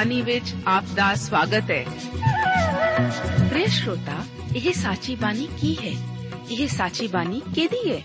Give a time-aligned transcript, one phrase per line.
[0.00, 1.84] ਬਾਣੀ ਵਿੱਚ ਆਪ ਦਾ ਸਵਾਗਤ ਹੈ।
[3.48, 4.24] ਪ੍ਰਿਯ ਸ਼ਰੋਤਾ,
[4.56, 6.22] ਇਹ ਸਾਚੀ ਬਾਣੀ ਕੀ ਹੈ?
[6.50, 8.02] ਇਹ ਸਾਚੀ ਬਾਣੀ ਕਿਹਦੀ ਹੈ?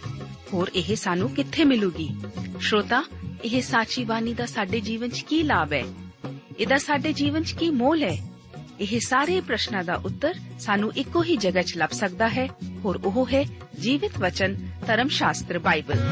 [0.54, 2.16] ਹੋਰ ਇਹ ਸਾਨੂੰ ਕਿੱਥੇ ਮਿਲੂਗੀ?
[2.60, 3.04] ਸ਼ਰੋਤਾ,
[3.46, 5.84] ਇਹ ਸਾਚੀ ਬਾਣੀ ਦਾ ਸਾਡੇ ਜੀਵਨ 'ਚ ਕੀ ਲਾਭ ਹੈ?
[6.60, 8.30] ਇਹਦਾ ਸਾਡੇ ਜੀਵਨ 'ਚ ਕੀ ਮੋਲ ਹੈ?
[8.82, 12.48] ਇਹ ਸਾਰੇ ਪ੍ਰਸ਼ਨਾਂ ਦਾ ਉੱਤਰ ਸਾਨੂੰ ਇੱਕੋ ਹੀ ਜਗ੍ਹਾ 'ਚ ਲੱਭ ਸਕਦਾ ਹੈ।
[12.86, 13.46] ਹੋਰ ਉਹ ਹੈ
[13.82, 16.12] ਜੀਵਿਤ ਵਚਨ, ਧਰਮ ਸ਼ਾਸਤਰ, ਬਾਈਬਲ।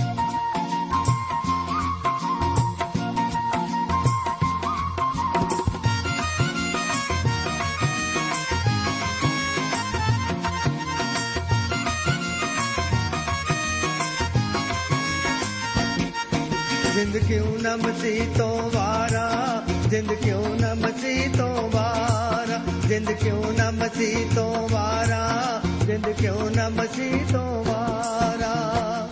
[17.01, 19.63] ਜਿੰਦ ਕਿਉਂ ਨਾ ਮਸੀਹ ਤੋਂ ਵਾਰਾ?
[19.87, 22.59] ਜਿੰਦ ਕਿਉਂ ਨਾ ਮਸੀਹ ਤੋਂ ਵਾਰਾ?
[22.87, 25.61] ਜਿੰਦ ਕਿਉਂ ਨਾ ਮਸੀਹ ਤੋਂ ਵਾਰਾ?
[25.85, 29.09] ਜਿੰਦ ਕਿਉਂ ਨਾ ਮਸੀਹ ਤੋਂ ਵਾਰਾ?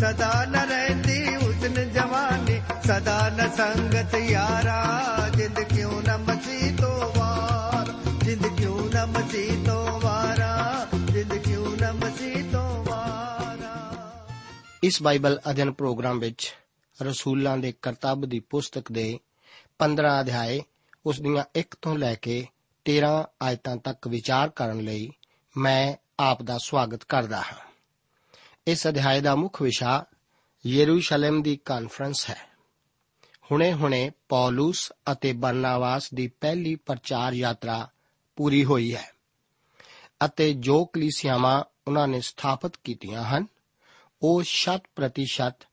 [0.00, 7.10] ਜਵਾਨੀ ਸਦਾ ਨ ਰਹਿੰਦੀ ਹੁਸਨ ਜਵਾਨੀ ਸਦਾ ਨ ਸੰਗਤ ਯਾਰਾ ਜਿੰਦ ਕਿਉਂ ਨ ਮਸੀਹ ਤੋਂ
[7.16, 7.92] ਵਾਰ
[8.24, 13.74] ਜਿੰਦ ਕਿਉਂ ਨ ਮਸੀਹ ਤੋਂ ਵਾਰਾ ਜਿੰਦ ਕਿਉਂ ਨ ਮਸੀਹ ਤੋਂ ਵਾਰਾ
[14.82, 16.52] ਇਸ ਬਾਈਬਲ ਅਧਿਐਨ ਪ੍ਰੋਗਰਾਮ ਵਿੱਚ
[16.98, 19.08] ਰਸੂਲਾਂ ਦੇ ਕਰਤੱਵ ਦੀ ਪੁਸਤਕ ਦੇ
[19.80, 20.60] 15 ਅਧਿਆਏ
[21.06, 22.44] ਉਸ ਦੀਆਂ 1 ਤੋਂ ਲੈ ਕੇ
[22.86, 25.10] 13 ਆਇਤਾਂ ਤੱਕ ਵਿਚਾਰ ਕਰਨ ਲਈ
[25.56, 27.69] ਮੈਂ ਆਪ ਦਾ ਸਵਾਗਤ ਕਰਦਾ ਹਾਂ
[28.66, 30.04] ਇਸ ਅਧਿਆਏ ਦਾ ਮੁੱਖ ਵਿਸ਼ਾ
[30.66, 32.50] ਯਰੂਸ਼ਲਮ ਦੀ ਕਾਨਫਰੰਸ ਹੈ।
[33.52, 37.90] ਹੁਣੇ-ਹੁਣੇ ਪੌਲਸ ਅਤੇ ਬਰਨਾਵਾਸ ਦੀ ਪਹਿਲੀ ਪ੍ਰਚਾਰ ਯਾਤਰਾ
[38.36, 39.12] ਪੂਰੀ ਹੋਈ ਹੈ
[40.24, 43.46] ਅਤੇ ਜੋ ਕਲੀਸਿਆਵਾਂ ਉਹਨਾਂ ਨੇ ਸਥਾਪਿਤ ਕੀਤੀਆਂ ਹਨ,
[44.22, 45.68] ਉਹ ਸ਼ਤ ਪ੍ਰਤੀਸ਼ਤ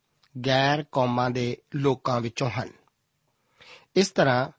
[0.46, 2.69] ਗੈਰ ਕੌਮਾਂ ਦੇ ਲੋਕਾਂ ਵਿੱਚੋਂ ਹਨ।
[3.96, 4.50] ਇਸ ਤਰ੍ਹਾਂ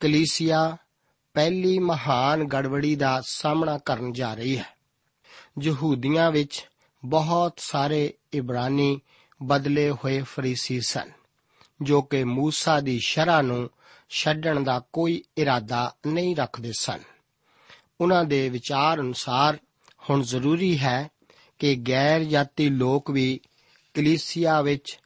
[0.00, 0.76] ਕਲੀਸਿਆ
[1.34, 4.76] ਪਹਿਲੀ ਮਹਾਨ ਗੜਬੜੀ ਦਾ ਸਾਹਮਣਾ ਕਰਨ ਜਾ ਰਹੀ ਹੈ।
[5.62, 6.68] ਯਹੂਦੀਆਂ ਵਿੱਚ
[7.04, 9.00] ਬਹੁਤ ਸਾਰੇ ਇਬਰਾਨੀ
[9.42, 11.10] ਬਦਲੇ ਹੋਏ ਫਰੀਸੀ ਸਨ,
[11.82, 13.70] ਜੋ ਕਿ ਮੂਸਾ ਦੀ ਸ਼ਰ੍ਹਾ ਨੂੰ
[14.08, 17.00] ਛੱਡਣ ਦਾ ਕੋਈ ਇਰਾਦਾ ਨਹੀਂ ਰੱਖਦੇ ਸਨ।
[18.00, 19.58] ਉਹਨਾਂ ਦੇ ਵਿਚਾਰ ਅਨੁਸਾਰ
[20.10, 21.08] ਹੁਣ ਜ਼ਰੂਰੀ ਹੈ
[21.58, 23.40] ਕਿ ਗੈਰ ਜਾਤੀ ਲੋਕ ਵੀ
[23.94, 24.98] ਕਲੀਸਿਆ ਵਿੱਚ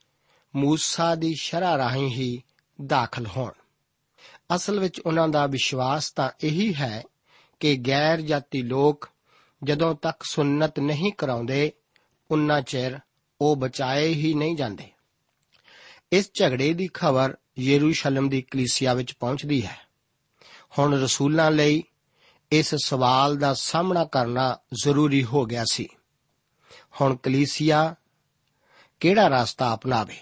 [0.57, 2.43] ਮੂਸਾ ਦੀ ਸ਼ਰ੍ਹਾ ਰਾਹੀਂ ਹੀ
[2.87, 3.53] ਦਾਖਲ ਹੋਣ।
[4.55, 7.03] ਅਸਲ ਵਿੱਚ ਉਹਨਾਂ ਦਾ ਵਿਸ਼ਵਾਸ ਤਾਂ ਇਹੀ ਹੈ
[7.61, 9.09] ਕਿ ਗੈਰ ਜਾਤੀ ਲੋਕ
[9.65, 11.73] ਜਦੋਂ ਤੱਕ ਸੁਨਨਤ ਨਹੀਂ ਕਰਾਉਂਦੇ
[12.33, 12.99] ਉਨਾ ਚਿਰ
[13.41, 14.89] ਉਹ ਬਚਾਏ ਹੀ ਨਹੀਂ ਜਾਂਦੇ।
[16.13, 19.79] ਇਸ ਝਗੜੇ ਦੀ ਖਬਰ ਯਰੂਸ਼ਲਮ ਦੀ ਕਲੀਸਿਆ ਵਿੱਚ ਪਹੁੰਚਦੀ ਹੈ।
[20.79, 21.85] ਹੁਣ ਰਸੂਲਾਂ ਲਈ
[22.53, 25.89] ਇਸ ਸਵਾਲ ਦਾ ਸਾਹਮਣਾ ਕਰਨਾ ਜ਼ਰੂਰੀ ਹੋ ਗਿਆ ਸੀ।
[27.01, 27.95] ਹੁਣ ਕਲੀਸਿਆ
[29.01, 30.17] ਕਿਹੜਾ ਰਸਤਾ ਅਪਣਾਵੇ?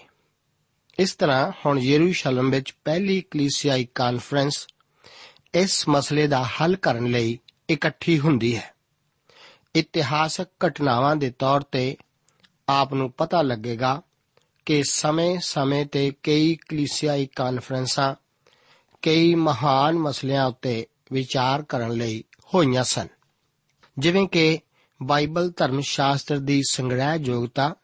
[0.99, 4.67] ਇਸ ਤਰ੍ਹਾਂ ਹੁਣ ਯਰੂਸ਼ਲਮ ਵਿੱਚ ਪਹਿਲੀ ਕਲੀਸਿਆਈ ਕਾਨਫਰੰਸ
[5.53, 8.70] ਇਸ ਮਸਲੇ ਦਾ ਹੱਲ ਕਰਨ ਲਈ ਇਕੱਠੀ ਹੁੰਦੀ ਹੈ।
[9.75, 11.97] ਇਤਿਹਾਸਕ ਘਟਨਾਵਾਂ ਦੇ ਤੌਰ ਤੇ
[12.69, 14.01] ਆਪ ਨੂੰ ਪਤਾ ਲੱਗੇਗਾ
[14.65, 18.15] ਕਿ ਸਮੇਂ-ਸਮੇਂ ਤੇ ਕਈ ਕਲੀਸਿਆਈ ਕਾਨਫਰੰਸਾਂ,
[19.01, 22.23] ਕਈ ਮਹਾਨ ਮਸਲਿਆਂ ਉੱਤੇ ਵਿਚਾਰ ਕਰਨ ਲਈ
[22.53, 23.07] ਹੋਈਆਂ ਸਨ।
[23.97, 24.59] ਜਿਵੇਂ ਕਿ
[25.03, 27.75] ਬਾਈਬਲ ਧਰਮ ਸ਼ਾਸਤਰ ਦੀ ਸੰਗ੍ਰਹਿਯੋਗਤਾ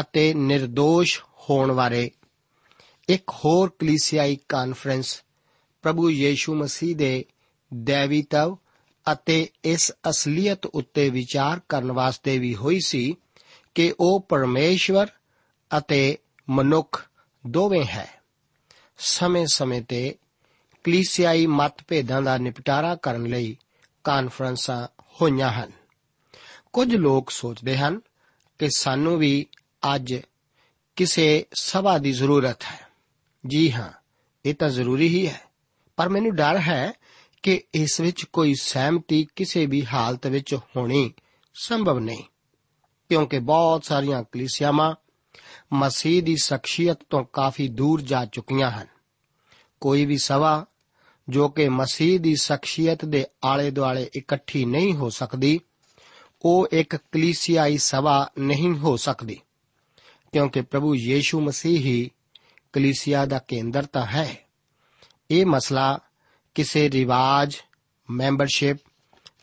[0.00, 2.10] ਅਤੇ નિર્ਦੋਸ਼ ਹੋਣ ਬਾਰੇ
[3.08, 5.22] ਇੱਕ ਹੋਰ ਕਲੀਸਿਆਈ ਕਾਨਫਰੰਸ
[5.82, 7.24] ਪ੍ਰਭੂ ਯੀਸ਼ੂ ਮਸੀਹ ਦੇ
[7.74, 8.58] ਦੇਵੀਤਵ
[9.12, 13.16] ਅਤੇ ਇਸ ਅਸਲੀਅਤ ਉੱਤੇ ਵਿਚਾਰ ਕਰਨ ਵਾਸਤੇ ਵੀ ਹੋਈ ਸੀ
[13.74, 15.06] ਕਿ ਉਹ ਪਰਮੇਸ਼ਵਰ
[15.78, 16.18] ਅਤੇ
[16.50, 17.08] ਮਨੁੱਖ
[17.46, 18.08] ਦੋਵੇਂ ਹੈ।
[18.98, 20.14] ਸਮੇਂ-ਸਮੇਂ ਤੇ
[20.84, 23.58] ਕਲੀਸਿਆਈ ਮਤਭੇਦਾਂ ਦਾ ਨਿਪਟਾਰਾ ਕਰਨ ਲਈ
[24.04, 25.72] ਕਾਨਫਰੰਸਾਂ ਹੋਈਆਂ ਹਨ।
[26.72, 28.00] ਕੁਝ ਲੋਕ ਸੋਚਦੇ ਹਨ
[28.58, 29.46] ਕਿ ਸਾਨੂੰ ਵੀ
[29.94, 30.14] ਅੱਜ
[30.96, 32.86] ਕਿਸੇ ਸਭਾ ਦੀ ਜ਼ਰੂਰਤ ਹੈ।
[33.46, 33.92] ਜੀ ਹਾਂ,
[34.44, 35.40] ਇਹ ਤਾਂ ਜ਼ਰੂਰੀ ਹੀ ਹੈ।
[35.96, 36.92] ਪਰ ਮੈਨੂੰ ਡਰ ਹੈ
[37.44, 41.12] ਕਿ ਇਸ ਵਿੱਚ ਕੋਈ ਸਹਿਮਤੀ ਕਿਸੇ ਵੀ ਹਾਲਤ ਵਿੱਚ ਹੋਣੀ
[41.54, 42.22] ਸੰਭਵ ਨਹੀਂ।
[43.08, 44.94] ਕਿਉਂਕਿ ਬਹੁਤ ਸਾਰੀਆਂ ਕਲੀਸਿਆਵਾਂ
[45.72, 48.86] ਮਸੀਹ ਦੀ ਸ਼ਖਸੀਅਤ ਤੋਂ ਕਾਫੀ ਦੂਰ ਜਾ ਚੁੱਕੀਆਂ ਹਨ।
[49.80, 50.66] ਕੋਈ ਵੀ ਸਭਾ
[51.28, 55.60] ਜੋ ਕਿ ਮਸੀਹ ਦੀ ਸ਼ਖਸੀਅਤ ਦੇ ਆਲੇ ਦੁਆਲੇ ਇਕੱਠੀ ਨਹੀਂ ਹੋ ਸਕਦੀ,
[56.42, 59.40] ਉਹ ਇੱਕ ਕਲੀਸਿਆਈ ਸਭਾ ਨਹੀਂ ਹੋ ਸਕਦੀ।
[60.32, 62.10] ਕਿਉਂਕਿ ਪ੍ਰਭੂ ਯੀਸ਼ੂ ਮਸੀਹ ਹੀ
[62.72, 64.38] ਕਲੀਸਿਆ ਦਾ ਕੇਂਦਰ ਤਾਂ ਹੈ।
[65.30, 65.98] ਇਹ ਮਸਲਾ
[66.54, 67.56] ਕਿਸੇ ਰਿਵਾਜ
[68.10, 68.76] ਮੈਂਬਰਸ਼ਿਪ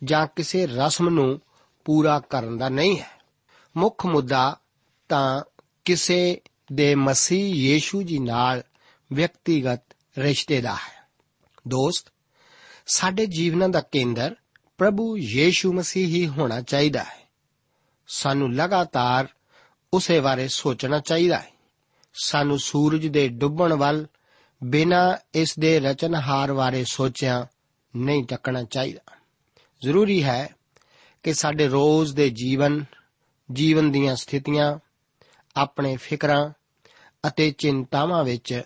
[0.03, 1.41] ਜਾਂ ਕਿਸੇ ਰਸਮ ਨੂੰ
[1.85, 3.09] ਪੂਰਾ ਕਰਨ ਦਾ ਨਹੀਂ ਹੈ।
[3.77, 4.59] ਮੁੱਖ ਮੁੱਦਾ
[5.09, 5.41] ਤਾਂ
[5.85, 6.41] ਕਿਸੇ
[6.73, 8.63] ਦੇ ਮਸੀਹ ਯੀਸ਼ੂ ਜੀ ਨਾਲ
[9.13, 9.83] ਵਿਅਕਤੀਗਤ
[10.17, 11.07] ਰਿਸ਼ਤੇ ਦਾ ਹੈ।
[11.67, 12.13] ਦੋਸਤ,
[12.87, 14.35] ਸਾਡੇ ਜੀਵਨਾਂ ਦਾ ਕੇਂਦਰ
[14.77, 17.29] ਪ੍ਰਭੂ ਯੀਸ਼ੂ ਮਸੀਹ ਹੀ ਹੋਣਾ ਚਾਹੀਦਾ ਹੈ।
[18.07, 19.27] ਸਾਨੂੰ ਲਗਾਤਾਰ
[19.93, 21.51] ਉਸੇ ਬਾਰੇ ਸੋਚਣਾ ਚਾਹੀਦਾ ਹੈ।
[22.23, 24.07] ਸਾਨੂੰ ਸੂਰਜ ਦੇ ਡੁੱਬਣ ਵੱਲ
[24.63, 27.47] ਬਿਨਾਂ ਇਸ ਦੇ ਰਚਨਹਾਰ ਬਾਰੇ ਸੋਚਿਆ
[27.95, 29.15] ਨਹੀਂ ਟੱਕਣਾ ਚਾਹੀਦਾ।
[29.83, 30.49] ਜ਼ਰੂਰੀ ਹੈ
[31.23, 32.85] ਕਿ ਸਾਡੇ ਰੋਜ਼ ਦੇ ਜੀਵਨ
[33.51, 34.79] ਜੀਵਨ ਦੀਆਂ ਸਥਿਤੀਆਂ,
[35.55, 36.49] ਆਪਣੇ ਫਿਕਰਾਂ
[37.27, 38.61] ਅਤੇ ਚਿੰਤਾਵਾਂ ਵਿੱਚ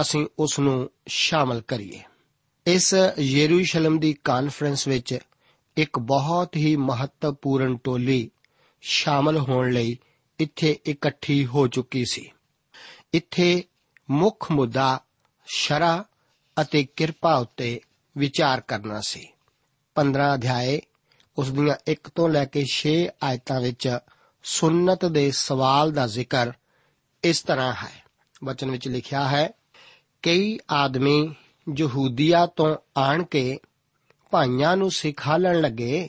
[0.00, 2.02] ਅਸੀਂ ਉਸ ਨੂੰ ਸ਼ਾਮਲ ਕਰੀਏ।
[2.66, 5.18] ਇਸ ਯਰੂਸ਼ਲਮ ਦੀ ਕਾਨਫਰੰਸ ਵਿੱਚ
[5.76, 8.30] ਇੱਕ ਬਹੁਤ ਹੀ ਮਹੱਤਵਪੂਰਨ ਟੋਲੀ
[8.80, 9.98] ਸ਼ਾਮਲ ਹੋਣ ਲਈ
[10.38, 12.30] ਇੱਥੇ ਇਕੱਠੀ ਹੋ ਚੁੱਕੀ ਸੀ।
[13.12, 13.64] ਇੱਥੇ
[14.10, 15.00] ਮੁੱਖ ਮੁੱਦਾ
[15.46, 16.04] ਸ਼ਰਾ
[16.60, 17.80] ਅਤੇ ਕਿਰਪਾ ਉੱਤੇ
[18.18, 19.28] ਵਿਚਾਰ ਕਰਨਾ ਸੀ।
[19.94, 20.80] 15 ਅਧਿਆਏ,
[21.38, 23.98] ਉਸ ਦੀਆਂ 1 ਤੋਂ ਲੈ ਕੇ 6 ਆਇਤਾਂ ਵਿੱਚ
[24.42, 26.52] ਸੁਨਨਤ ਦੇ ਸਵਾਲ ਦਾ ਜ਼ਿਕਰ
[27.24, 28.04] ਇਸ ਤਰ੍ਹਾਂ ਹੈ।
[28.44, 29.50] ਵਚਨ ਵਿੱਚ ਲਿਖਿਆ ਹੈ,
[30.22, 31.34] ਕਈ ਆਦਮੀ
[31.78, 33.58] ਯਹੂਦੀਆ ਤੋਂ ਆਣ ਕੇ
[34.30, 36.08] ਭਾਈਆਂ ਨੂੰ ਸਿਖਾਲਣ ਲੱਗੇ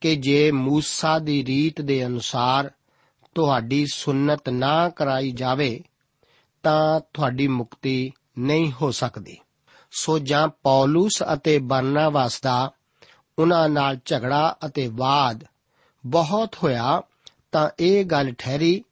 [0.00, 2.70] ਕਿ ਜੇ ਮੂਸਾ ਦੀ ਰੀਤ ਦੇ ਅਨੁਸਾਰ
[3.34, 5.84] ਤੁਹਾਡੀ ਸੁਨਨਤ ਨਾ ਕਰਾਈ ਜਾਵੇ,
[6.62, 9.38] ਤਾਂ ਤੁਹਾਡੀ ਮੁਕਤੀ ਨਹੀਂ ਹੋ ਸਕਦੀ।
[9.90, 12.72] ਸੋ ਜਾਂ ਪੌਲਸ ਅਤੇ ਬਰਨਾਬਾਸ ਦਾ
[13.38, 15.44] ਉਹਨਾਂ ਨਾਲ ਝਗੜਾ ਅਤੇ ਵਾਦ
[16.06, 17.02] ਬਹੁਤ ਹੋਇਆ,
[17.52, 18.84] ਤਾਂ ਇਹ ਗੱਲ ਠਹਿਰੀ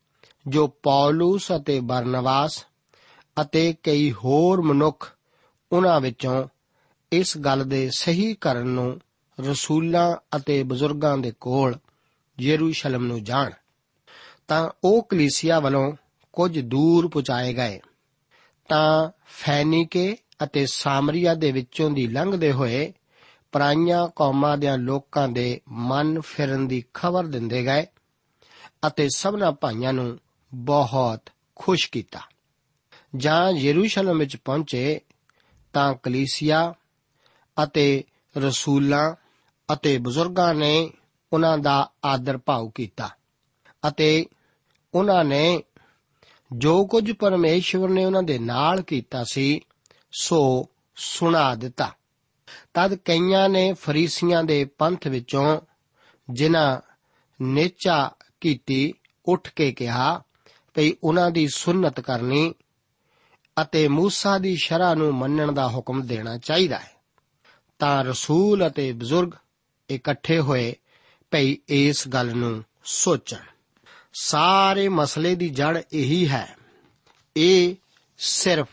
[0.46, 2.66] ਜੋ ਪੌਲਸ ਅਤੇ ਬਰਨਵਾਸ
[3.40, 5.12] ਅਤੇ ਕਈ ਹੋਰ ਮਨੁੱਖ
[5.72, 6.48] ਉਹਨਾਂ ਵਿੱਚੋਂ
[7.12, 9.00] ਇਸ ਗੱਲ ਦੇ ਸਹੀ ਕਰਨ ਨੂੰ
[9.40, 11.76] ਰਸੂਲਾਂ ਅਤੇ ਬਜ਼ੁਰਗਾਂ ਦੇ ਕੋਲ
[12.40, 13.50] ਯਰੂਸ਼ਲਮ ਨੂੰ ਜਾਣ।
[14.48, 15.92] ਤਾਂ ਉਹ ਕਲੀਸਿਆ ਵੱਲੋਂ
[16.32, 17.80] ਕੁਝ ਦੂਰ ਪਹੁੰਚਾਏ ਗਏ।
[18.70, 22.92] ਤਾਂ ਫੈਨੀਕੇ ਅਤੇ ਸਾਮਰੀਆ ਦੇ ਵਿੱਚੋਂ ਦੀ ਲੰਘਦੇ ਹੋਏ
[23.52, 27.86] ਪਰਾਈਆਂ ਕੌਮਾਂ ਦੇ ਲੋਕਾਂ ਦੇ ਮਨ ਫਿਰਨ ਦੀ ਖਬਰ ਦਿੰਦੇ ਗਏ
[28.86, 30.18] ਅਤੇ ਸਭਨਾ ਭਾਈਆਂ ਨੂੰ
[30.54, 32.20] ਬਹੁਤ ਖੁਸ਼ ਕੀਤਾ।
[33.16, 35.00] ਜਾਂ ਯਰੂਸ਼ਲਮ ਵਿੱਚ ਪਹੁੰਚੇ
[35.72, 36.74] ਤਾਂ ਕਲੀਸਿਆ
[37.64, 38.04] ਅਤੇ
[38.38, 39.14] ਰਸੂਲਾਂ
[39.72, 40.90] ਅਤੇ ਬਜ਼ੁਰਗਾਂ ਨੇ
[41.32, 43.10] ਉਹਨਾਂ ਦਾ ਆਦਰ ਭਾਉ ਕੀਤਾ
[43.88, 44.26] ਅਤੇ
[44.94, 45.62] ਉਹਨਾਂ ਨੇ
[46.57, 49.61] ਜੋ ਕੁਝ ਪਰਮੇਸ਼ਵਰ ਨੇ ਉਹਨਾਂ ਦੇ ਨਾਲ ਕੀਤਾ ਸੀ
[50.11, 51.91] ਸੋ ਸੁਣਾ ਦਿੱਤਾ
[52.73, 55.61] ਤਦ ਕਈਆਂ ਨੇ ਫਰੀਸੀਆਂ ਦੇ ਪੰਥ ਵਿੱਚੋਂ
[56.29, 56.81] ਜਿਨ੍ਹਾਂ
[57.41, 58.93] ਨੇਚਾ ਕੀਤੀ
[59.25, 60.21] ਉੱਠ ਕੇ ਕਿਹਾ
[60.73, 62.53] ਭਈ ਉਹਨਾਂ ਦੀ ਸੁਨਨਤ ਕਰਨੀ
[63.61, 66.91] ਅਤੇ موسی ਦੀ ਸ਼ਰ੍ਹਾ ਨੂੰ ਮੰਨਣ ਦਾ ਹੁਕਮ ਦੇਣਾ ਚਾਹੀਦਾ ਹੈ
[67.79, 69.31] ਤਾਂ ਰਸੂਲ ਅਤੇ ਬਜ਼ੁਰਗ
[69.89, 70.75] ਇਕੱਠੇ ਹੋਏ
[71.31, 73.48] ਭਈ ਇਸ ਗੱਲ ਨੂੰ ਸੋਚਣ
[74.12, 76.56] ਸਾਰੇ ਮਸਲੇ ਦੀ ਜੜ ਇਹੀ ਹੈ।
[77.36, 77.76] ਇਹ
[78.18, 78.68] ਸਿਰਫ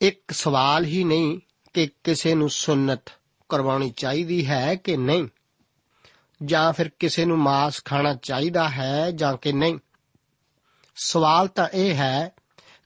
[0.00, 1.40] ਇੱਕ ਸਵਾਲ ਹੀ ਨਹੀਂ
[1.72, 3.02] ਕਿ ਕਿਸੇ ਨੂੰ ਸੁਨਨਤ
[3.48, 5.28] ਕਰਵਾਉਣੀ ਚਾਹੀਦੀ ਹੈ ਕਿ ਨਹੀਂ,
[6.44, 9.78] ਜਾਂ ਫਿਰ ਕਿਸੇ ਨੂੰ ਮਾਸ ਖਾਣਾ ਚਾਹੀਦਾ ਹੈ ਜਾਂ ਕਿ ਨਹੀਂ।
[10.96, 12.30] ਸਵਾਲ ਤਾਂ ਇਹ ਹੈ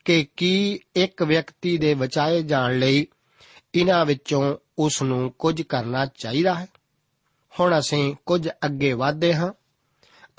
[0.05, 3.07] ਕਿ ਕੀ ਇੱਕ ਵਿਅਕਤੀ ਦੇ ਬਚਾਏ ਜਾਣ ਲਈ
[3.75, 6.67] ਇਹਨਾਂ ਵਿੱਚੋਂ ਉਸ ਨੂੰ ਕੁਝ ਕਰਨਾ ਚਾਹੀਦਾ ਹੈ।
[7.61, 9.53] ਹੁਣ ਅਸੀਂ ਕੁਝ ਅੱਗੇ ਵਧਦੇ ਹਾਂ।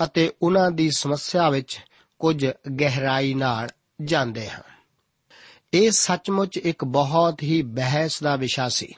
[0.03, 1.79] ਅਤੇ ਉਹਨਾਂ ਦੀ ਸਮੱਸਿਆ ਵਿੱਚ
[2.19, 2.45] ਕੁਝ
[2.81, 3.69] ਗਹਿਰਾਈ ਨਾਲ
[4.01, 4.63] ਜਾਂਦੇ ਹਾਂ।
[5.73, 8.95] ਇਹ ਸੱਚਮੁੱਚ ਇੱਕ ਬਹੁਤ ਹੀ ਬਹਿਸ ਦਾ ਵਿਸ਼ਾ ਸੀ।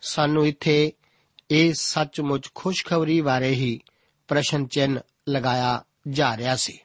[0.00, 0.92] ਸਾਨੂੰ ਇੱਥੇ
[1.50, 3.80] ਇਹ ਸੱਚਮੁੱਚ ਖੁਸ਼ਖਬਰੀ ਬਾਰੇ ਹੀ
[4.28, 6.78] ਪ੍ਰਸ਼ਨ ਚਿੰਨ ਲਗਾਇਆ ਜਾ ਰਿਹਾ ਸੀ।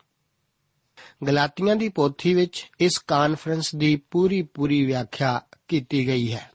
[1.28, 6.52] ਗਲਾਤੀਆਂ ਦੀ ਪੋਥੀ ਵਿੱਚ ਇਸ ਕਾਨਫਰੰਸ ਦੀ ਪੂਰੀ ਪੂਰੀ ਵਿਆਖਿਆ ਕੀਤੀ ਗਈ ਹੈ।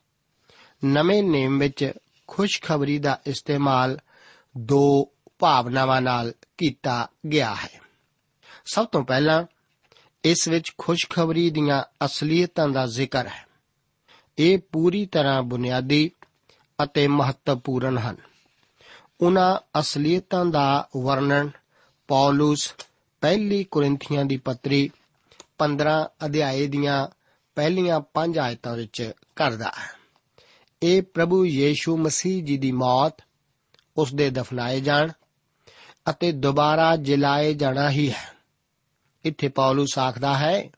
[0.84, 1.92] ਨਵੇਂ ਨੇਮ ਵਿੱਚ
[2.26, 3.98] ਖੁਸ਼ਖਬਰੀ ਦਾ ਇਸਤੇਮਾਲ
[4.58, 7.80] ਦੋ ਭਾਵਨਾਵਾਂ ਨਾਲ ਕੀਤਾ ਗਿਆ ਹੈ।
[8.74, 9.44] ਸਭ ਤੋਂ ਪਹਿਲਾਂ
[10.24, 13.46] ਇਸ ਵਿੱਚ ਖੁਸ਼ਖਬਰੀ ਦੀਆਂ ਅਸਲੀਅਤਾਂ ਦਾ ਜ਼ਿਕਰ ਹੈ।
[14.38, 16.10] ਇਹ ਪੂਰੀ ਤਰ੍ਹਾਂ ਬੁਨਿਆਦੀ
[16.82, 18.16] ਅਤੇ ਮਹੱਤਵਪੂਰਨ ਹਨ।
[19.20, 21.50] ਉਹਨਾਂ ਅਸਲੀਅਤਾਂ ਦਾ ਵਰਣਨ
[22.08, 22.74] ਪੌਲਸ
[23.20, 24.90] ਪਹਿਲੀ ਕੁਰਿੰਥੀਆਂ ਦੀ ਪੱਤਰੀ
[25.58, 27.08] 15 ਅਧਿਆਏ ਦੀਆਂ
[27.54, 30.00] ਪਹਿਲੀਆਂ 5 ਆਇਤਾਂ ਵਿੱਚ ਕਰਦਾ ਹੈ।
[30.82, 33.14] ਇਹ ਪ੍ਰਭੂ ਯੀਸ਼ੂ ਮਸੀਹ ਜੀ ਦੀ ਮੌਤ
[33.96, 35.08] ਉਸ ਦੇ ਦਫਨਾਏ ਜਾਣ
[36.10, 38.32] ਅਤੇ ਦੁਬਾਰਾ ਜਿਲਾਏ ਜਾਣਾ ਹੀ ਹੈ।
[39.24, 40.70] ਇੱਥੇ ਪੌਲਸ ਆਖਦਾ ਹੈ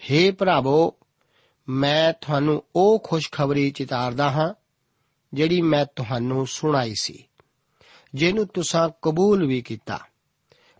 [0.00, 0.94] हे ਭਰਾਵੋ,
[1.68, 4.54] ਮੈਂ ਤੁਹਾਨੂੰ ਉਹ ਖੁਸ਼ਖਬਰੀ ਚਿਤਾਰਦਾ ਹਾਂ,
[5.34, 7.24] ਜਿਹੜੀ ਮੈਂ ਤੁਹਾਨੂੰ ਸੁਣਾਈ ਸੀ,
[8.14, 9.98] ਜਿਹਨੂੰ ਤੁਸੀਂ ਕਬੂਲ ਵੀ ਕੀਤਾ,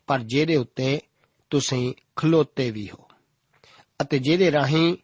[0.07, 1.01] ਪਰ ਜਿਹਦੇ ਉੱਤੇ
[1.51, 3.09] ਤੁਸੀਂ ਖਲੋਤੇ ਵੀ ਹੋ,
[4.03, 4.97] ਅਤੇ ਜਿਹਦੇ ਰਾਹੀਂ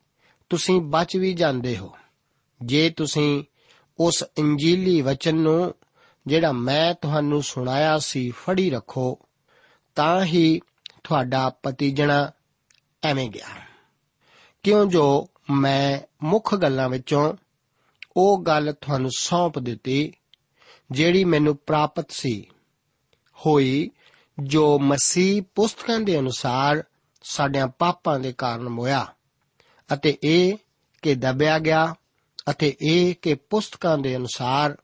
[0.51, 1.97] ਤੁਸੀਂ ਬਚ ਵੀ ਜਾਂਦੇ ਹੋ,
[2.63, 3.45] ਜੇ ਤੁਸੀਂ
[3.99, 5.75] ਉਸ ਇੰਜੀਲੀ ਵਚਨ ਨੂੰ
[6.27, 9.19] ਜਿਹੜਾ ਮੈਂ ਤੁਹਾਨੂੰ ਸੁਣਾਇਆ ਸੀ, ਫੜੀ ਰੱਖੋ।
[9.95, 10.61] ਤਾਂ ਹੀ
[11.05, 12.31] ਤੁਹਾਡਾ ਪਤੀਜਣਾ
[13.05, 13.47] ਐਵੇਂ ਗਿਆ।
[14.63, 17.35] ਕਿਉਂ ਜੋ ਮੈਂ ਮੁੱਖ ਗੱਲਾਂ ਵਿੱਚੋਂ
[18.17, 20.13] ਉਹ ਗੱਲ ਤੁਹਾਨੂੰ ਸੌਂਪ ਦਿੱਤੀ,
[20.91, 22.47] ਜਿਹੜੀ ਮੈਨੂੰ ਪ੍ਰਾਪਤ ਸੀ।
[23.47, 23.91] ਹੋਈ
[24.43, 26.85] ਜੋ ਮਸੀਹ ਪੁਸਤਕਾਂ ਦੇ ਅਨੁਸਾਰ
[27.23, 29.15] ਸਾਡਿਆਂ ਪਾਪਾਂ ਦੇ ਕਾਰਨ ਹੋਇਆ
[29.93, 30.55] ਅਤੇ ਇਹ
[31.03, 31.95] ਕਿ ਦਬਿਆ ਗਿਆ,
[32.51, 34.79] ਅਤੇ ਇਹ ਕਿ ਪੁਸਤਕਾਂ ਦੇ ਅਨੁਸਾਰ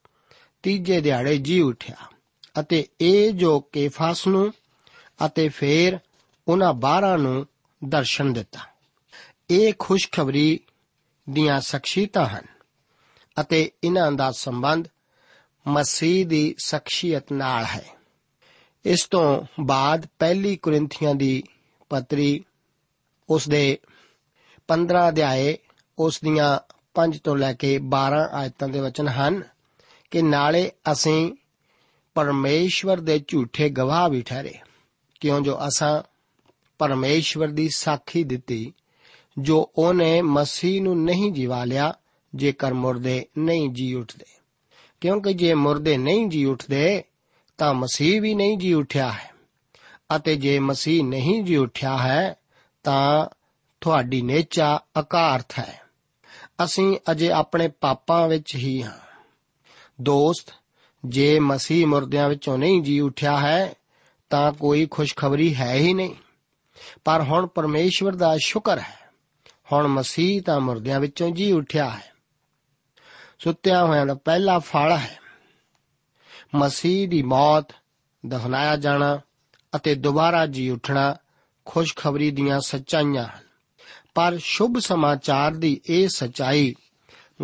[0.62, 1.96] ਤੀਜੇ ਦਿਹਾੜੇ ਜੀ ਉਠਿਆ
[2.60, 4.52] ਅਤੇ ਇਹ ਜੋ ਕੇਫਾਸ ਨੂੰ
[5.26, 5.98] ਅਤੇ ਫੇਰ
[6.48, 7.46] ਉਹਨਾਂ ਬਾਰਾਂ ਨੂੰ
[7.88, 8.60] ਦਰਸ਼ਨ ਦਿੱਤਾ।
[9.50, 10.60] ਇਹ ਖੁਸ਼ਖਬਰੀ
[11.30, 12.44] ਦੀਆਂ ਸ਼ਖਸੀਅਤਾਂ ਹਨ
[13.40, 14.88] ਅਤੇ ਇਹਨਾਂ ਦਾ ਸੰਬੰਧ
[15.68, 17.84] ਮਸੀਹ ਦੀ ਸ਼ਖਸੀਅਤ ਨਾਲ ਹੈ।
[18.84, 21.42] ਇਸ ਤੋਂ ਬਾਅਦ ਪਹਿਲੀ ਕੁਰਿੰਥੀਆਂ ਦੀ
[21.88, 22.44] ਪੱਤਰੀ
[23.28, 23.78] ਉਸ ਦੇ
[24.68, 25.58] 15 ਅਧਿਆਏ
[25.98, 29.42] ਉਸ ਦੀਆਂ 5 ਤੋਂ ਲੈ ਕੇ 12 ਆਇਤਾਂ ਦੇ ਵਚਨ ਹਨ।
[30.10, 31.32] ਕਿ ਨਾਲੇ ਅਸੀਂ
[32.14, 34.54] ਪਰਮੇਸ਼ਵਰ ਦੇ ਝੂਠੇ ਗਵਾਹ ਵੀ ਠਹਿਰੇ।
[35.20, 36.02] ਕਿਉਂ ਜੋ ਅਸਾਂ
[36.78, 38.72] ਪਰਮੇਸ਼ਵਰ ਦੀ ਸਾਖੀ ਦਿੱਤੀ,
[39.38, 41.94] ਜੋ ਉਹਨੇ ਮਸੀਹ ਨੂੰ ਨਹੀਂ ਜਿਵਾ ਲਿਆ,
[42.34, 44.24] ਜੇਕਰ ਮੁਰਦੇ ਨਹੀਂ ਜੀ ਉੱਠਦੇ।
[45.00, 47.04] ਕਿਉਂਕਿ ਜੇ ਮੁਰਦੇ ਨਹੀਂ ਜੀ ਉੱਠਦੇ,
[47.58, 49.30] ਤਾਂ ਮਸੀਹ ਵੀ ਨਹੀਂ ਜੀ ਉੱਠਿਆ ਹੈ।
[50.16, 52.34] ਅਤੇ ਜੇ ਮਸੀਹ ਨਹੀਂ ਜੀ ਉੱਠਿਆ ਹੈ,
[52.82, 53.26] ਤਾਂ
[53.80, 55.80] ਤੁਹਾਡੀ ਨੇਚਾ ਅਕਾਰਥ ਹੈ।
[56.64, 59.07] ਅਸੀਂ ਅਜੇ ਆਪਣੇ ਪਾਪਾਂ ਵਿੱਚ ਹੀ ਹਾਂ।
[60.00, 60.54] ਦੋਸਤ,
[61.04, 63.74] ਜੇ ਮਸੀਹ ਮੁਰਦਿਆਂ ਵਿੱਚੋਂ ਨਹੀਂ ਜੀ ਉੱਠਿਆ ਹੈ,
[64.30, 66.14] ਤਾਂ ਕੋਈ ਖੁਸ਼ਖਬਰੀ ਹੈ ਹੀ ਨਹੀਂ।
[67.04, 69.10] ਪਰ ਹੁਣ ਪਰਮੇਸ਼ਵਰ ਦਾ ਸ਼ੁਕਰ ਹੈ।
[69.72, 72.12] ਹੁਣ ਮਸੀਹ ਤਾਂ ਮੁਰਦਿਆਂ ਵਿੱਚੋਂ ਜੀ ਉੱਠਿਆ ਹੈ।
[73.38, 75.18] ਸੁੱਤਿਆਂ ਹੋਇਆਂ ਦਾ ਪਹਿਲਾ ਫਲ ਹੈ।
[76.54, 77.66] ਮਸੀਹ ਦੀ ਮੌਤ,
[78.26, 79.20] ਦਫਨਾਇਆ ਜਾਣਾ
[79.76, 81.16] ਅਤੇ ਦੁਬਾਰਾ ਜੀ ਉੱਠਣਾ
[81.64, 83.48] ਖੁਸ਼ਖਬਰੀ ਦੀਆਂ ਸੱਚਾਈਆਂ ਹਨ।
[84.14, 86.74] ਪਰ ਸ਼ੁਭ ਸਮਾਚਾਰ ਦੀ ਇਹ ਸਚਾਈ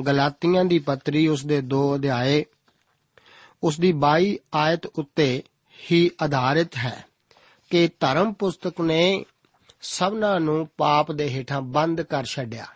[0.02, 2.44] ਗਲਾਤੀਆਂ ਦੀ ਪੱਤਰੀ ਉਸ ਦੇ 2 ਅਧਿਆਏ
[3.62, 5.42] ਉਸ ਦੀ 22 ਆਇਤ ਉੱਤੇ
[5.92, 7.04] ਹੀ ਆਧਾਰਿਤ ਹੈ
[7.70, 9.24] ਕਿ ਧਰਮ ਪੁਸਤਕ ਨੇ
[9.82, 12.66] ਸਭਨਾਂ ਨੂੰ ਪਾਪ ਦੇ ਹੇਠਾਂ ਬੰਦ ਕਰ ਛੱਡਿਆ।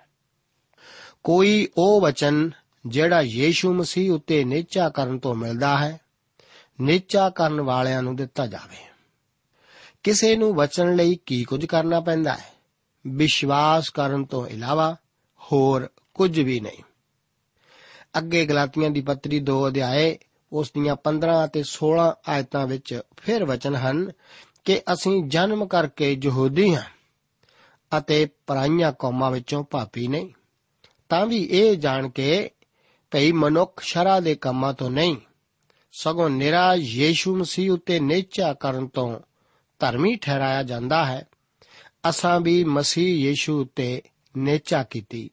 [1.25, 2.51] ਕੋਈ ਉਹ ਵਚਨ
[2.87, 6.01] ਜਿਹੜਾ ਯੀਸ਼ੂ ਮਸੀਹ ਉੱਤੇ ਨਿਚਾ ਕਰਨ ਤੋਂ ਮਿਲਦਾ ਹੈ
[6.81, 8.77] ਨਿਚਾ ਕਰਨ ਵਾਲਿਆਂ ਨੂੰ ਦਿੱਤਾ ਜਾਵੇ।
[10.03, 12.53] ਕਿਸੇ ਨੂੰ ਵਚਨ ਲਈ ਕੀ ਕੁਝ ਕਰਨਾ ਪੈਂਦਾ ਹੈ?
[13.07, 14.97] ਵਿਸ਼ਵਾਸ ਕਰਨ ਤੋਂ ਇਲਾਵਾ
[15.41, 16.83] ਹੋਰ ਕੁਝ ਵੀ ਨਹੀਂ।
[18.19, 20.19] ਅੱਗੇ ਗਲਾਤੀਆਂ ਦੀ ਪੱਤਰੀ 2 ਅਧਿਆਏ,
[20.53, 24.13] ਉਸ ਦੀਆਂ 15 ਅਤੇ 16 ਆਇਤਾਂ ਵਿੱਚ ਫਿਰ ਵਚਨ ਹਨ
[24.65, 26.83] ਕਿ ਅਸੀਂ ਜਨਮ ਕਰਕੇ ਯਹੂਦੀ ਹਾਂ
[27.99, 30.31] ਅਤੇ ਪਰਾਈਆਂ ਕੌਮਾਂ ਵਿੱਚੋਂ ਪਾਪੀ ਨਹੀਂ।
[31.09, 32.51] ਤਾਂ ਵੀ ਇਹ ਜਾਣ ਕੇ
[33.11, 35.17] ਭਈ ਮਨੁੱਖ ਸ਼ਰਾ ਦੇ ਕੰਮਾਂ ਤੋਂ ਨਹੀਂ,
[35.93, 39.21] ਸਗੋਂ ਨਿਰਾ ਯੀਸ਼ੂ ਮਸੀਹ ਉਤੇ ਨੇਚਾ ਕਰਨ ਤੋਂ
[39.79, 41.27] ਧਰਮੀ ਠਹਿਰਾਇਆ ਜਾਂਦਾ ਹੈ।
[42.09, 44.03] ਅਸਾਂ ਵੀ ਮਸੀਹ ਯੀਸ਼ੂ ਉਤੇ
[44.37, 45.31] ਨੇਚਾ ਕੀਤੀ।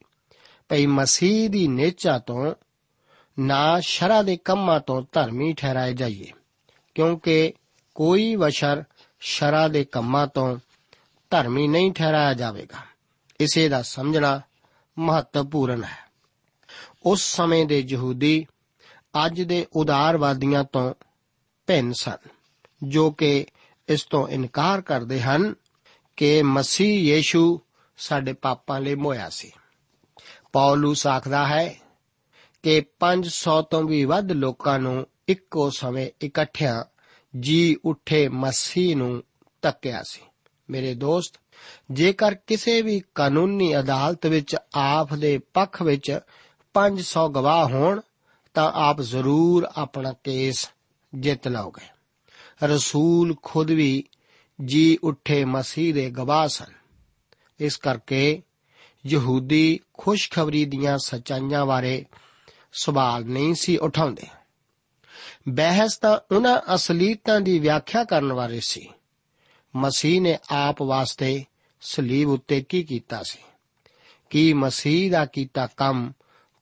[0.70, 2.54] ਭਈ ਮਸੀਹ ਦੀ ਨੇਚਾ ਤੋਂ
[3.40, 6.32] ਨਾ ਸ਼ਰਾ ਦੇ ਕੰਮਾਂ ਤੋਂ ਧਰਮੀ ਠਹਿਰਾਏ ਜਾਈਏ,
[6.96, 7.54] ਕਿਉਂਕਿ
[7.96, 8.84] ਕੋਈ ਵਸ਼ਰ
[9.20, 10.58] ਸ਼ਰਾ ਦੇ ਕੰਮਾਂ ਤੋਂ
[11.30, 12.78] ਧਰਮੀ ਨਹੀਂ ਠਹਿਰਾਇਆ ਜਾਵੇਗਾ।
[13.40, 14.42] ਇਸੇ ਦਾ ਸਮਝਣਾ
[15.00, 16.06] ਮਹੱਤਵਪੂਰਨ ਹੈ।
[17.04, 18.48] ਉਸ ਸਮੇਂ ਦੇ ਯਹੂਦੀ
[19.26, 20.94] ਅੱਜ ਦੇ ਉਦਾਰਵਾਦੀਆਂ ਤੋਂ
[21.68, 22.18] ਭਿੰਨ ਸਨ,
[22.84, 23.46] ਜੋ ਕਿ
[23.90, 25.56] ਇਸ ਤੋਂ ਇਨਕਾਰ ਕਰਦੇ ਹਨ
[26.16, 27.62] ਕਿ ਮਸੀਹ ਯੀਸ਼ੂ
[27.98, 29.52] ਸਾਡੇ ਪਾਪਾਂ ਲਈ ਮੋਇਆ ਸੀ।
[30.54, 31.76] ਪੌਲਸ ਆਖਦਾ ਹੈ
[32.66, 36.84] ਕਿ 500 ਤੋਂ ਵੀ ਵੱਧ ਲੋਕਾਂ ਨੂੰ ਇੱਕੋ ਸਮੇਂ ਇਕੱਠਿਆਂ
[37.40, 39.24] ਜੀ ਉੱਠੇ ਮਸੀਹ ਨੂੰ
[39.62, 40.22] ਤੱਕਿਆ ਸੀ।
[40.70, 41.40] ਮੇਰੇ ਦੋਸਤ,
[41.92, 46.20] ਜੇਕਰ ਕਿਸੇ ਵੀ ਕਾਨੂੰਨੀ ਅਦਾਲਤ ਵਿੱਚ ਆਪ ਦੇ ਪੱਖ ਵਿੱਚ
[46.74, 48.02] 500 ਗਵਾਹ ਹੋਣ,
[48.54, 50.70] ਤਾਂ ਆਪ ਜ਼ਰੂਰ ਆਪਣਾ ਕੇਸ
[51.16, 51.88] ਜਿੱਤ ਲਓਗੇ।
[52.64, 54.04] ਰਸੂਲ ਖੁਦ ਵੀ
[54.66, 56.74] ਜੀ ਉੱਠੇ ਮਸੀਹ ਦੇ ਗਵਾਹ ਸਨ।
[57.60, 58.42] ਇਸ ਕਰਕੇ
[59.06, 62.06] ਯਹੂਦੀ ਖੁਸ਼ਖਬਰੀ ਦੀਆਂ ਸਚਾਈਆਂ ਬਾਰੇ
[62.78, 64.24] ਸਵਾਲ ਨਹੀਂ ਸੀ ਉਠਾਉਂਦੇ।
[65.50, 68.90] ਬਹਿਸ ਤਾਂ ਉਹਨਾਂ ਅਸਲੀਤਾਂ ਦੀ ਵਿਆਖਿਆ ਕਰਨ ਬਾਰੇ ਸੀ।
[69.76, 71.46] ਮਸੀਹ ਨੇ ਆਪ ਵਾਸਤੇ
[71.82, 73.40] ਸਲੀਬ ਉੱਤੇ ਕੀ ਕੀਤਾ ਸੀ?
[74.30, 76.14] ਕੀ ਮਸੀਹ ਦਾ ਕੀਤਾ ਕੰਮ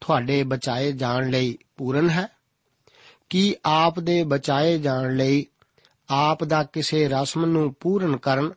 [0.02, 2.28] ਤੁਹਾਡੇ ਬਚਾਏ ਜਾਣ ਲਈ ਪੂਰਨ ਹੈ?
[3.30, 5.46] ਕੀ ਆਪ ਦੇ ਬਚਾਏ ਜਾਣ ਲਈ
[6.10, 8.54] ਆਪ ਦਾ ਕਿਸੇ ਰਸਮ ਨੂੰ ਪੂਰਨ ਕਰਨ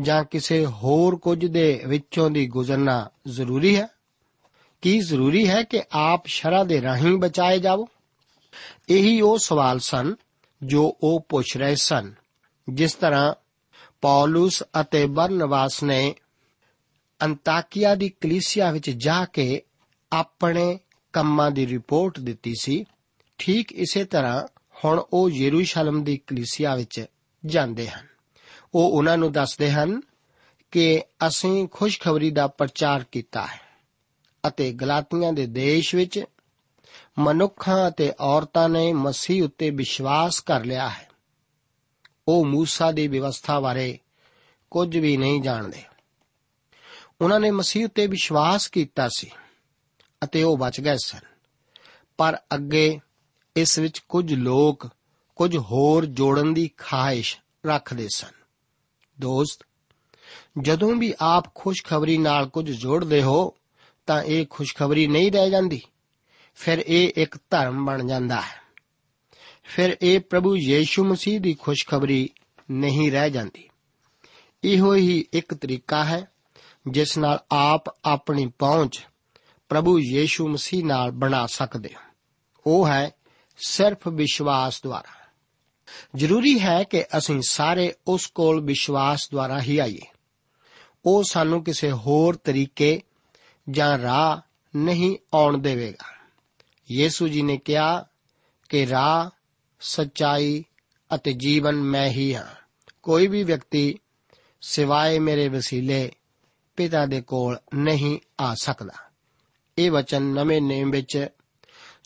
[0.00, 3.88] ਜਾਂ ਕਿਸੇ ਹੋਰ ਕੁਝ ਦੇ ਵਿੱਚੋਂ ਦੀ ਗੁਜ਼ਰਨਾ ਜ਼ਰੂਰੀ ਹੈ?
[4.82, 7.88] ਕੀ ਜ਼ਰੂਰੀ ਹੈ ਕਿ ਆਪ ਸ਼ਰਾ ਦੇ ਰਾਹੀਂ ਬਚਾਏ ਜਾਵੋ?
[8.88, 10.14] ਇਹੀ ਉਹ ਸਵਾਲ ਸਨ
[10.62, 12.14] ਜੋ ਉਹ ਪੁੱਛ ਰਹੇ ਸਨ,
[12.68, 13.34] ਜਿਸ ਤਰ੍ਹਾਂ
[14.00, 16.14] ਪੌਲਸ ਅਤੇ ਬਰਨਵਾਸ ਨੇ
[17.22, 19.62] ਅੰਤਾਕਿਆ ਦੀ ਕਲੀਸਿਆ ਵਿੱਚ ਜਾ ਕੇ
[20.12, 20.78] ਆਪਣੇ
[21.12, 22.84] ਕੰਮਾਂ ਦੀ ਰਿਪੋਰਟ ਦਿੱਤੀ ਸੀ।
[23.38, 24.46] ਠੀਕ ਇਸੇ ਤਰ੍ਹਾਂ
[24.84, 27.04] ਹੁਣ ਉਹ ਯਰੂਸ਼ਲਮ ਦੀ ਕਲੀਸਿਆ ਵਿੱਚ
[27.46, 28.06] ਜਾਂਦੇ ਹਨ।
[28.74, 30.00] ਉਹ ਉਹਨਾਂ ਨੂੰ ਦੱਸਦੇ ਹਨ
[30.70, 33.67] ਕਿ ਅਸੀਂ ਖੁਸ਼ਖਬਰੀ ਦਾ ਪ੍ਰਚਾਰ ਕੀਤਾ ਹੈ।
[34.47, 36.23] ਅਤੇ ਗਲਾਤੀਆਂ ਦੇ ਦੇਸ਼ ਵਿੱਚ
[37.19, 41.09] ਮਨੁੱਖਾਂ ਅਤੇ ਔਰਤਾਂ ਨੇ ਮਸੀਹ ਉੱਤੇ ਵਿਸ਼ਵਾਸ ਕਰ ਲਿਆ ਹੈ
[42.27, 43.99] ਉਹ موسی ਦੀ ਵਿਵਸਥਾ ਬਾਰੇ
[44.71, 45.83] ਕੁਝ ਵੀ ਨਹੀਂ ਜਾਣਦੇ
[47.21, 49.31] ਉਹਨਾਂ ਨੇ ਮਸੀਹ ਉੱਤੇ ਵਿਸ਼ਵਾਸ ਕੀਤਾ ਸੀ
[50.23, 51.19] ਅਤੇ ਉਹ ਬਚ ਗਏ ਸਨ
[52.17, 52.99] ਪਰ ਅੱਗੇ
[53.55, 54.87] ਇਸ ਵਿੱਚ ਕੁਝ ਲੋਕ
[55.35, 58.31] ਕੁਝ ਹੋਰ ਜੋੜਨ ਦੀ ਖਾਹਿਸ਼ ਰੱਖਦੇ ਸਨ
[59.21, 59.65] ਦੋਸਤ
[60.61, 63.55] ਜਦੋਂ ਵੀ ਆਪ ਖੁਸ਼ਖਬਰੀ ਨਾਲ ਕੁਝ ਜੋੜਦੇ ਹੋ
[64.08, 65.82] ਤਾਂ ਇਹ ਖੁਸ਼ਖਬਰੀ ਨਹੀਂ ਰਹਿ ਜਾਂਦੀ।
[66.54, 68.62] ਫਿਰ ਇਹ ਇੱਕ ਧਰਮ ਬਣ ਜਾਂਦਾ ਹੈ।
[69.62, 72.30] ਫਿਰ ਇਹ ਪ੍ਰਭੂ ਯੀਸ਼ੂ ਮਸੀਹ ਦੀ ਖੁਸ਼ਖਬਰੀ
[72.70, 73.68] ਨਹੀਂ ਰਹਿ ਜਾਂਦੀ।
[74.64, 76.28] ਇਹੋ ਹੀ ਇੱਕ ਤਰੀਕਾ ਹੈ,
[76.90, 79.06] ਜਿਸ ਨਾਲ ਆਪ ਆਪਣੀ ਪਹੁੰਚ
[79.68, 82.00] ਪ੍ਰਭੂ ਯੀਸ਼ੂ ਮਸੀਹ ਨਾਲ ਬਣਾ ਸਕਦੇ ਹੋ।
[82.66, 83.10] ਉਹ ਹੈ
[83.56, 85.26] ਸਿਰਫ ਵਿਸ਼ਵਾਸ ਦੁਆਰਾ।
[86.16, 90.06] ਜ਼ਰੂਰੀ ਹੈ ਕਿ ਅਸੀਂ ਸਾਰੇ ਉਸ ਕੋਲ ਵਿਸ਼ਵਾਸ ਦੁਆਰਾ ਹੀ ਆਈਏ।
[91.04, 93.02] ਉਹ ਸਾਨੂੰ ਕਿਸੇ ਹੋਰ ਤਰੀਕੇ
[93.70, 94.40] ਜਾਂ ਰਾਹ
[94.78, 96.18] ਨਹੀਂ ਆਉਣ ਦੇਵੇਗਾ।
[96.90, 98.06] ਯੀਸੂ ਜੀ ਨੇ ਕਿਹਾ
[98.68, 99.30] ਕਿ ਰਾਹ
[99.80, 100.64] ਸਚਾਈ
[101.14, 102.46] ਅਤੇ ਜੀਵਨ ਮੈਂ ਹੀ ਹਾਂ।
[103.02, 103.98] ਕੋਈ ਵੀ ਵਿਅਕਤੀ
[104.60, 106.12] ਸਿਵਾਏ ਮੇਰੇ ਵਸੀਲੇ
[106.76, 108.94] ਪਿਤਾ ਦੇ ਕੋਲ ਨਹੀਂ ਆ ਸਕਦਾ।
[109.78, 111.26] ਇਹ ਵਚਨ ਨਵੇਂ ਨੇਮ ਵਿੱਚ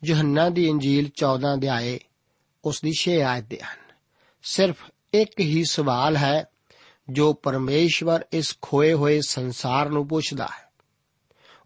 [0.05, 2.01] ਯੋਹੰਨਾ ਦੀ ਇੰਜੀਲ 14 ਅਧਿਆਏ
[2.65, 3.79] ਉਸ ਦੀ 6 ਆਇਤ ਦੇ ਹਨ।
[4.43, 6.45] ਸਿਰਫ ਇੱਕ ਹੀ ਸਵਾਲ ਹੈ
[7.11, 10.72] ਜੋ ਪਰਮੇਸ਼ਵਰ ਇਸ ਖੋਏ ਹੋਏ ਸੰਸਾਰ ਨੂੰ ਪੁੱਛਦਾ ਹੈ।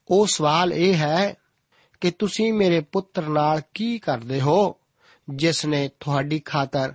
[0.08, 1.34] ਉਹ ਸਵਾਲ ਇਹ ਹੈ
[2.00, 4.76] ਕਿ ਤੁਸੀਂ ਮੇਰੇ ਪੁੱਤਰ ਨਾਲ ਕੀ ਕਰਦੇ ਹੋ,
[5.30, 6.94] ਜਿਸ ਨੇ ਤੁਹਾਡੀ ਖਾਤਰ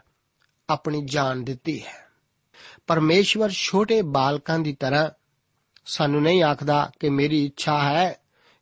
[0.69, 2.07] ਆਪਣੀ ਜਾਨ ਦਿੱਤੀ ਹੈ।
[2.87, 5.09] ਪਰਮੇਸ਼ਵਰ ਛੋਟੇ ਬਾਲਕਾਂ ਦੀ ਤਰ੍ਹਾਂ
[5.85, 8.15] ਸਾਨੂੰ ਨਹੀਂ ਆਖਦਾ ਕਿ ਮੇਰੀ ਇੱਛਾ ਹੈ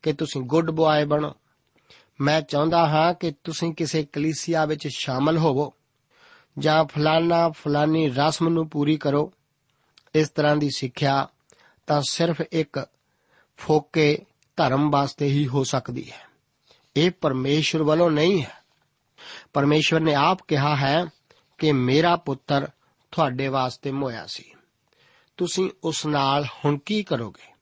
[0.03, 1.35] ਕਿ ਤੁਸੀਂ ਗੁੱਡ ਬੁਆਏ ਬਣੋ।
[2.21, 5.73] ਮੈਂ ਚਾਹੁੰਦਾ ਹਾਂ ਕਿ ਤੁਸੀਂ ਕਿਸੇ ਕਲੀਸਿਆ ਵਿੱਚ ਸ਼ਾਮਲ ਹੋਵੋ
[6.59, 9.33] ਜਾਂ ਫਲਾਨਾ ਫਲਾਨੀ ਰਸਮ ਨੂੰ ਪੂਰੀ ਕਰੋ।
[10.15, 11.27] ਇਸ ਤਰ੍ਹਾਂ ਦੀ ਸਿੱਖਿਆ
[11.87, 12.87] ਤਾਂ ਸਿਰਫ ਇੱਕ
[13.57, 14.25] ਫੋਕੇ
[14.59, 16.29] ਧਰਮ ਵਾਸਤੇ ਹੀ ਹੋ ਸਕਦੀ ਹੈ।
[16.95, 18.57] ਇਹ ਪਰਮੇਸ਼ਵਰ ਵੱਲੋਂ ਨਹੀਂ ਹੈ।
[19.53, 21.05] ਪਰਮੇਸ਼ਵਰ ਨੇ ਆਪ ਕਿਹਾ ਹੈ
[21.57, 22.67] ਕਿ ਮੇਰਾ ਪੁੱਤਰ
[23.11, 24.43] ਤੁਹਾਡੇ ਵਾਸਤੇ ਮੋਇਆ ਸੀ।
[25.37, 27.53] ਤੁਸੀਂ ਉਸ ਨਾਲ ਹੁਣ ਕੀ ਕਰੋਗੇ?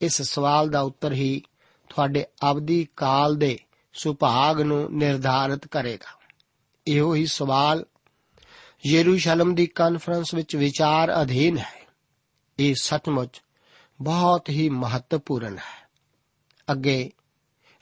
[0.00, 1.42] ਇਸ ਸਵਾਲ ਦਾ ਉੱਤਰ ਹੀ
[1.88, 3.58] ਤੁਹਾਡੇ ਅਵਧੀ ਕਾਲ ਦੇ
[3.92, 6.18] ਸੁਭਾਗ ਨੂੰ ਨਿਰਧਾਰਿਤ ਕਰੇਗਾ।
[6.86, 7.84] ਇਹੋ ਹੀ ਸਵਾਲ
[8.86, 11.86] ਯਰੂਸ਼ਲਮ ਦੀ ਕਾਨਫਰੰਸ ਵਿੱਚ ਵਿਚਾਰ ਅਧੀਨ ਹੈ।
[12.58, 13.42] ਇਹ ਸੱਚਮੁੱਚ
[14.02, 15.87] ਬਹੁਤ ਹੀ ਮਹੱਤਵਪੂਰਨ ਹੈ।
[16.72, 17.12] ਅੱਗੇ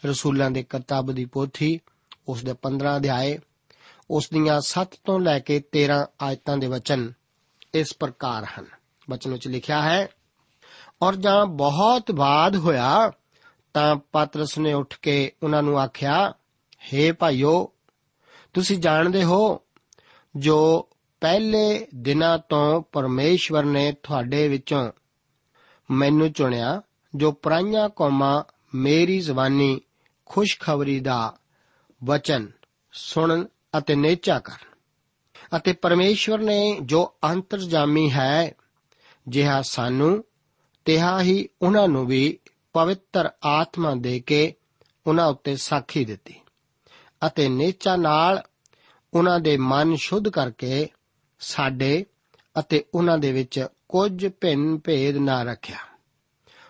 [0.06, 1.80] ਰਸੂਲਾਂ ਦੇ ਕਿਤਾਬ ਦੀ ਪੋਥੀ,
[2.28, 3.38] ਉਸ ਦੇ 15 ਅਧਿਆਏ,
[4.10, 7.12] ਉਸ ਦੀਆਂ 7 ਤੋਂ ਲੈ ਕੇ 13 ਆਇਤਾਂ ਦੇ ਵਚਨ
[7.74, 8.66] ਇਸ ਪ੍ਰਕਾਰ ਹਨ।
[9.10, 10.08] ਵਚਨ ਵਿੱਚ ਲਿਖਿਆ ਹੈ,
[11.02, 13.12] ਔਰ ਜਾਂ ਬਹੁਤ ਬਾਦ ਹੋਇਆ,
[13.74, 16.34] ਤਾਂ ਪਤਰਸ ਨੇ ਉੱਠ ਕੇ ਉਹਨਾਂ ਨੂੰ ਆਖਿਆ
[16.70, 17.72] हे ਭਾਈਓ,
[18.54, 19.60] ਤੁਸੀਂ ਜਾਣਦੇ ਹੋ,
[20.36, 20.88] ਜੋ
[21.20, 24.92] ਪਹਿਲੇ ਦਿਨਾਂ ਤੋਂ ਪਰਮੇਸ਼ਵਰ ਨੇ ਤੁਹਾਡੇ ਵਿੱਚੋਂ
[25.90, 26.82] ਮੈਨੂੰ ਚੁਣਿਆ,
[27.14, 28.42] ਜੋ ਪਰਾਈਆਂ ਕੌਮਾਂ
[28.76, 29.80] ਮੇਰੀ ਜ਼ਬਾਨੀ
[30.26, 31.38] ਖੁਸ਼ਖਬਰੀ ਦਾ
[32.04, 32.50] ਵਚਨ
[32.92, 33.46] ਸੁਣਨ
[33.78, 34.76] ਅਤੇ ਨੇਚਾ ਕਰਨ।
[35.56, 38.52] ਅਤੇ ਪਰਮੇਸ਼ਵਰ ਨੇ ਜੋ ਅੰਤਰਜਾਮੀ ਹੈ,
[39.28, 40.24] ਜਿਹਾ ਸਾਨੂੰ,
[40.84, 42.38] ਤਿਹਾ ਹੀ ਉਹਨਾਂ ਨੂੰ ਵੀ
[42.72, 44.54] ਪਵਿੱਤਰ ਆਤਮਾ ਦੇ ਕੇ
[45.06, 46.34] ਉਹਨਾਂ ਉੱਤੇ ਸਾਖੀ ਦਿੱਤੀ।
[47.26, 48.42] ਅਤੇ ਨੇਚਾ ਨਾਲ
[49.14, 50.88] ਉਹਨਾਂ ਦੇ ਮਨ ਸ਼ੁੱਧ ਕਰਕੇ
[51.40, 52.06] ਸਾਡੇ
[52.58, 55.78] ਅਤੇ ਉਹਨਾਂ ਦੇ ਵਿੱਚ ਕੁਝ ਭਿੰਨ ਭੇਦ ਨਾ ਰੱਖਿਆ।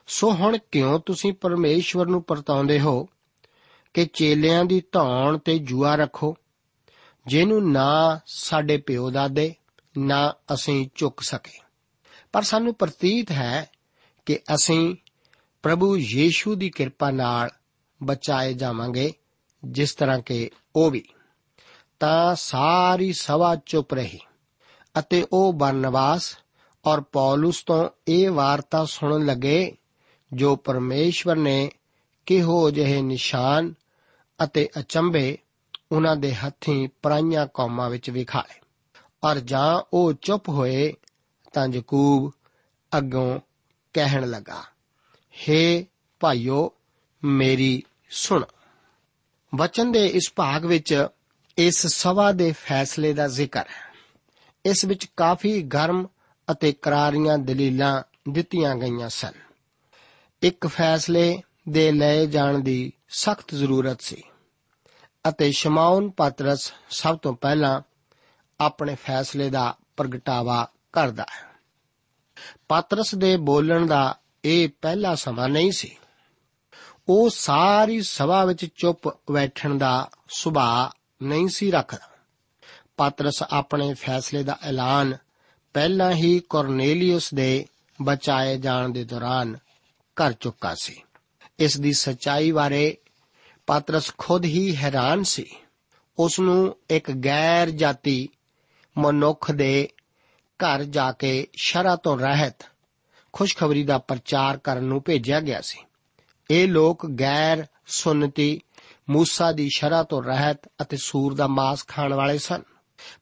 [0.07, 3.09] ਸੋ ਹੁਣ ਕਿਉਂ ਤੁਸੀਂ ਪਰਮੇਸ਼ਵਰ ਨੂੰ ਪਰਤਾਉਂਦੇ ਹੋ
[3.95, 6.37] ਕਿ ਚੇਲਿਆਂ ਦੀ ਧੌਣ ਤੇ ਜੂਆ ਰੱਖੋ?
[7.27, 9.55] ਜਿਹਨੂੰ ਨਾ ਸਾਡੇ ਪਿਓ ਦਾਦੇ,
[9.99, 11.61] ਨਾ ਅਸੀਂ ਚੁੱਕ ਸਕੇ।
[12.33, 13.71] ਪਰ ਸਾਨੂੰ ਪ੍ਰਤੀਤ ਹੈ
[14.27, 14.97] ਕਿ ਅਸੀਂ
[15.63, 17.51] ਪ੍ਰਭੂ ਯੀਸ਼ੂ ਦੀ ਕਿਰਪਾ ਨਾਲ
[18.03, 19.13] ਬਚਾਏ ਜਾਵਾਂਗੇ,
[19.65, 21.05] ਜਿਸ ਤਰ੍ਹਾਂ ਕਿ ਉਹ ਵੀ।
[22.01, 24.19] ਤਾਂ ਸਾਰੀ ਸਭਾ ਚੁੱਪ ਰਹੀ
[24.99, 26.39] ਅਤੇ ਉਹ ਬਰਨਵਾਸ
[26.85, 29.77] ਔਰ ਪੌਲਸ ਤੋਂ ਇਹ ਵਾਰਤਾ ਸੁਣਨ ਲੱਗੇ
[30.37, 31.71] ਜੋ ਪਰਮੇਸ਼ਵਰ ਨੇ
[32.27, 33.75] ਕਿਹੋ ਜਿਹੇ ਨਿਸ਼ਾਨ
[34.45, 35.39] ਅਤੇ ਅਚੰਭੇ
[35.93, 38.61] ਉਹਨਾਂ ਦੇ ਹੱਥੀਂ ਪਰਾਈਆਂ ਕੌਮਾਂ ਵਿੱਚ ਵਿਖਾਏ।
[39.25, 40.95] ਔਰ ਜਾਂ ਉਹ ਚੁੱਪ ਹੋਏ
[41.53, 42.33] ਤਾਂ ਯਕੂਬ
[42.99, 43.41] ਅੱਗੋਂ
[43.93, 44.65] ਕਹਿਣ ਲੱਗਾ
[45.35, 45.85] हे
[46.21, 46.73] ਭਾਈਓ,
[47.25, 48.45] ਮੇਰੀ ਸੁਣ।
[49.55, 51.07] ਵਚਨ ਦੇ ਇਸ ਭਾਗ ਵਿੱਚ
[51.59, 53.87] ਇਸ ਸਭਾ ਦੇ ਫੈਸਲੇ ਦਾ ਜ਼ਿਕਰ ਹੈ।
[54.67, 56.07] ਇਸ ਵਿੱਚ ਕਾਫੀ ਗਰਮ
[56.51, 59.33] ਅਤੇ ਕਰਾਰੀਆਂ ਦਲੀਲਾਂ ਦਿੱਤੀਆਂ ਗਈਆਂ ਸਨ।
[60.43, 64.23] ਇੱਕ ਫੈਸਲੇ ਦੇ ਲਏ ਜਾਣ ਦੀ ਸਖਤ ਜ਼ਰੂਰਤ ਸੀ
[65.29, 67.81] ਅਤੇ ਸ਼ਮਾਉਨ ਪਾਤਰਸ ਸਭ ਤੋਂ ਪਹਿਲਾਂ
[68.61, 71.57] ਆਪਣੇ ਫੈਸਲੇ ਦਾ ਪ੍ਰਗਟਾਵਾ ਕਰਦਾ ਹੈ।
[72.69, 75.97] ਪਾਤਰਸ ਦੇ ਬੋਲਣ ਦਾ ਇਹ ਪਹਿਲਾ ਸਮਾਂ ਨਹੀਂ ਸੀ।
[77.09, 82.09] ਉਹ ਸਾਰੀ ਸਭਾ ਵਿੱਚ ਚੁੱਪ ਬੈਠਣ ਦਾ ਸੁਭਾਅ ਨਹੀਂ ਸੀ ਰੱਖਦਾ।
[82.97, 85.17] ਪਾਤਰਸ ਆਪਣੇ ਫੈਸਲੇ ਦਾ ਐਲਾਨ
[85.75, 87.67] ਪਹਿਲਾਂ ਹੀ ਕੋਰਨੇਲੀਅਸ ਦੇ
[88.03, 89.57] ਬਚਾਏ ਜਾਣ ਦੇ ਦੌਰਾਨ
[90.17, 91.03] ਕਰ ਚੁੱਕਾ ਸੀ।
[91.59, 92.99] ਇਸ ਦੀ ਸਚਾਈ ਬਾਰੇ
[93.67, 95.47] ਪਾਤਰਸ ਖੁਦ ਹੀ ਹੈਰਾਨ ਸੀ।
[96.19, 98.29] ਉਸ ਨੂੰ ਇੱਕ ਗੈਰ ਜਾਤੀ
[98.99, 99.89] ਮਨੁੱਖ ਦੇ
[100.43, 102.67] ਘਰ ਜਾ ਕੇ ਸ਼ਰਾ ਤੋਂ ਰਹਿਤ
[103.33, 105.79] ਖੁਸ਼ਖਬਰੀ ਦਾ ਪ੍ਰਚਾਰ ਕਰਨ ਨੂੰ ਭੇਜਿਆ ਗਿਆ ਸੀ।
[106.51, 108.61] ਇਹ ਲੋਕ ਗੈਰ ਸੁਨਤੀ
[109.11, 112.63] ਮੂਸਾ ਦੀ ਸ਼ਰਾ ਤੋਂ ਰਹਿਤ ਅਤੇ ਸੂਰ ਦਾ ਮਾਸ ਖਾਣ ਵਾਲੇ ਸਨ।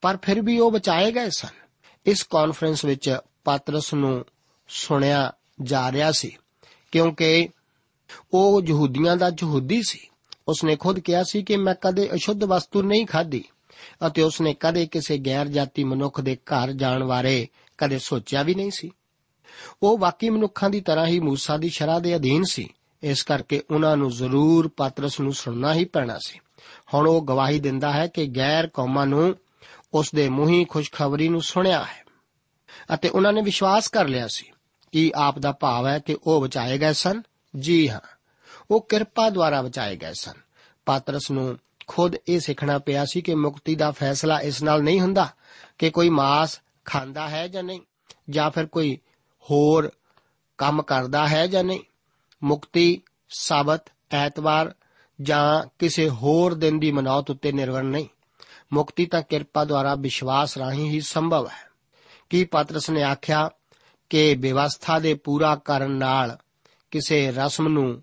[0.00, 1.64] ਪਰ ਫਿਰ ਵੀ ਉਹ ਬਚਾਏ ਗਏ ਸਨ।
[2.06, 4.24] ਇਸ ਕਾਨਫਰੰਸ ਵਿੱਚ ਪਾਤਰਸ ਨੂੰ
[4.68, 6.36] ਸੁਣਿਆ ਜਾ ਰਿਹਾ ਸੀ।
[6.94, 7.48] ਕਿਉਂਕਿ
[8.34, 9.98] ਉਹ ਯਹੂਦੀਆਂ ਦਾ ਯਹੂਦੀ ਸੀ।
[10.48, 13.44] ਉਸਨੇ ਖੁਦ ਕਿਹਾ ਸੀ ਕਿ ਮੈਂ ਕਦੇ ਅਸ਼ੁੱਧ ਵਸਤੂ ਨਹੀਂ ਖਾਧੀ
[14.06, 18.70] ਅਤੇ ਉਸਨੇ ਕਦੇ ਕਿਸੇ ਗੈਰ ਜਾਤੀ ਮਨੁੱਖ ਦੇ ਘਰ ਜਾਣ ਬਾਰੇ ਕਦੇ ਸੋਚਿਆ ਵੀ ਨਹੀਂ
[18.74, 18.90] ਸੀ।
[19.82, 22.68] ਉਹ ਬਾਕੀ ਮਨੁੱਖਾਂ ਦੀ ਤਰ੍ਹਾਂ ਹੀ ਮੂਸਾ ਦੀ ਸ਼ਰਾ ਦੇ ਅਧੀਨ ਸੀ।
[23.02, 26.40] ਇਸ ਕਰਕੇ ਉਹਨਾਂ ਨੂੰ ਜ਼ਰੂਰ ਪਾਤਰਸ ਨੂੰ ਸੁਣਨਾ ਹੀ ਪੈਣਾ ਸੀ।
[26.94, 29.36] ਹੁਣ ਉਹ ਗਵਾਹੀ ਦਿੰਦਾ ਹੈ ਕਿ ਗੈਰ ਕੌਮਾਂ ਨੂੰ
[29.94, 32.04] ਉਸ ਦੇ ਮੂੰਹੀ ਖੁਸ਼ਖਬਰੀ ਨੂੰ ਸੁਣਿਆ ਹੈ
[32.94, 34.50] ਅਤੇ ਉਹਨਾਂ ਨੇ ਵਿਸ਼ਵਾਸ ਕਰ ਲਿਆ ਸੀ।
[34.94, 37.22] ਕਿ ਆਪ ਦਾ ਭਾਵ ਹੈ ਕਿ ਉਹ ਬਚਾਏ ਗਏ ਸਨ?
[37.58, 38.00] ਜੀ ਹਾਂ।
[38.70, 40.32] ਉਹ ਕਿਰਪਾ ਦੁਆਰਾ ਬਚਾਏ ਗਏ ਸਨ।
[40.86, 45.28] ਪਾਤਰਸ ਨੂੰ ਖੁਦ ਇਹ ਸਿੱਖਣਾ ਪਿਆ ਸੀ ਕਿ ਮੁਕਤੀ ਦਾ ਫੈਸਲਾ ਇਸ ਨਾਲ ਨਹੀਂ ਹੁੰਦਾ
[45.78, 47.80] ਕਿ ਕੋਈ ਮਾਸ ਖਾਂਦਾ ਹੈ ਜਾਂ ਨਹੀਂ,
[48.30, 48.98] ਜਾਂ ਫਿਰ ਕੋਈ
[49.42, 49.92] ਹੋਰ
[50.58, 51.80] ਕੰਮ ਕਰਦਾ ਹੈ ਜਾਂ ਨਹੀਂ।
[52.44, 54.74] ਮੁਕਤੀ ਸਾਬਤ ਐਤਵਾਰ
[55.22, 58.06] ਜਾਂ ਕਿਸੇ ਹੋਰ ਦਿਨ ਦੀ ਮਨੌਤ ਉੱਤੇ ਨਿਰਭਰ ਨਹੀਂ।
[58.72, 61.68] ਮੁਕਤੀ ਤਾਂ ਕਿਰਪਾ ਦੁਆਰਾ ਵਿਸ਼ਵਾਸ ਰਾਹੀਂ ਹੀ ਸੰਭਵ ਹੈ।
[62.30, 63.50] ਕੀ ਪਾਤਰਸ ਨੇ ਆਖਿਆ
[64.14, 66.38] ਕਿ ਵਿਵਸਥਾ ਦੇ ਪੂਰਾ ਕਰਨ ਨਾਲ
[66.90, 68.02] ਕਿਸੇ ਰਸਮ ਨੂੰ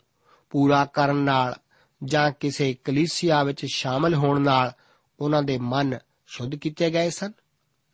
[0.50, 1.56] ਪੂਰਾ ਕਰਨ ਨਾਲ
[2.04, 4.72] ਜਾਂ ਕਿਸੇ ਕਲੀਸਿਆ ਵਿੱਚ ਸ਼ਾਮਲ ਹੋਣ ਨਾਲ
[5.20, 5.98] ਉਹਨਾਂ ਦੇ ਮਨ
[6.28, 7.32] ਸ਼ੁੱਧ ਕੀਤੇ ਗਏ ਸਨ?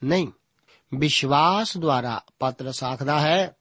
[0.03, 0.27] ਨਹੀਂ।
[0.93, 3.56] ਵਿਸ਼ਵਾਸ ਦੁਆਰਾ ਪਾਤਰਸ ਆਖਦਾ ਹੈ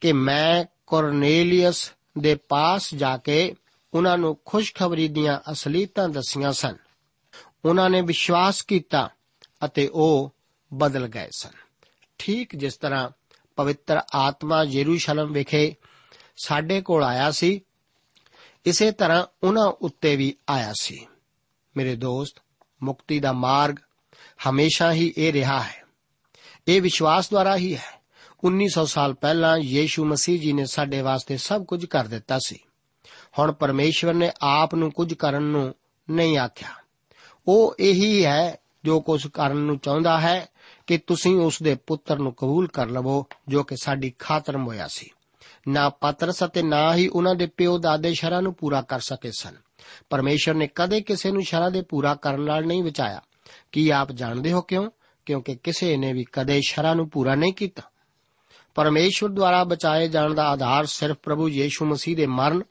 [0.00, 3.54] ਕਿ ਮੈਂ ਕੋਰਨੇਲੀਅਸ ਦੇ ਪਾਸ ਜਾ ਕੇ
[3.94, 6.76] ਉਹਨਾਂ ਨੂੰ ਖੁਸ਼ਖਬਰੀ ਦੀਆਂ ਅਸਲੀਤਾਂ ਦੱਸੀਆਂ ਸਨ।
[7.64, 9.10] ਉਹਨਾਂ ਨੇ ਵਿਸ਼ਵਾਸ ਕੀਤਾ
[9.64, 10.34] ਅਤੇ ਉਹ
[10.74, 11.50] ਬਦਲ ਗਏ ਸਨ।
[12.18, 13.10] ਠੀਕ ਜਿਸ ਤਰ੍ਹਾਂ
[13.60, 15.74] ਪਵਿੱਤਰ ਆਤਮਾ ਯਰੂਸ਼ਲਮ ਵਿਖੇ
[16.44, 17.60] ਸਾਡੇ ਕੋਲ ਆਇਆ ਸੀ।
[18.66, 21.06] ਇਸੇ ਤਰ੍ਹਾਂ ਉਹਨਾਂ ਉੱਤੇ ਵੀ ਆਇਆ ਸੀ।
[21.76, 22.42] ਮੇਰੇ ਦੋਸਤ,
[22.82, 23.74] ਮੁਕਤੀ ਦਾ ਮਾਰਗ
[24.48, 25.82] ਹਮੇਸ਼ਾ ਹੀ ਇਹ ਰਿਹਾ ਹੈ।
[26.68, 28.00] ਇਹ ਵਿਸ਼ਵਾਸ ਦੁਆਰਾ ਹੀ ਹੈ।
[28.44, 32.58] 1900 ਸਾਲ ਪਹਿਲਾਂ ਯੀਸ਼ੂ ਮਸੀਹ ਜੀ ਨੇ ਸਾਡੇ ਵਾਸਤੇ ਸਭ ਕੁਝ ਕਰ ਦਿੱਤਾ ਸੀ।
[33.38, 35.74] ਹੁਣ ਪਰਮੇਸ਼ਵਰ ਨੇ ਆਪ ਨੂੰ ਕੁਝ ਕਰਨ ਨੂੰ
[36.10, 36.70] ਨਹੀਂ ਆਖਿਆ।
[37.48, 40.48] ਉਹ ਇਹੀ ਹੈ ਜੋ ਕੁਝ ਕਰਨ ਨੂੰ ਚਾਹੁੰਦਾ ਹੈ।
[40.90, 45.10] ਕਿ ਤੁਸੀਂ ਉਸ ਦੇ ਪੁੱਤਰ ਨੂੰ ਕਬੂਲ ਕਰ ਲਵੋ, ਜੋ ਕਿ ਸਾਡੀ ਖਾਤਰ ਹੋਇਆ ਸੀ।
[45.68, 49.54] ਨਾ ਪਤਰਸ ਅਤੇ ਨਾ ਹੀ ਉਹਨਾਂ ਦੇ ਪਿਓ ਦਾਦੇ ਸ਼ਰਾਂ ਨੂੰ ਪੂਰਾ ਕਰ ਸਕੇ ਸਨ।
[50.10, 53.20] ਪਰਮੇਸ਼ਰ ਨੇ ਕਦੇ ਕਿਸੇ ਨੂੰ ਸ਼ਰਾਂ ਦੇ ਪੂਰਾ ਕਰਨ ਨਾਲ ਨਹੀਂ ਬਚਾਇਆ।
[53.72, 54.90] ਕੀ ਆਪ ਜਾਣਦੇ ਹੋ ਕਿਉਂ?
[55.26, 57.82] ਕਿਉਂਕਿ ਕਿਸੇ ਨੇ ਵੀ ਕਦੇ ਸ਼ਰਾਂ ਨੂੰ ਪੂਰਾ ਨਹੀਂ ਕੀਤਾ।
[58.74, 62.62] ਪਰਮੇਸ਼ਵਰ ਦੁਆਰਾ ਬਚਾਏ ਜਾਣ ਦਾ ਆਧਾਰ ਸਿਰਫ ਪ੍ਰਭੂ ਯੀਸ਼ੂ ਮਸੀਹ ਦੇ ਮਰਨ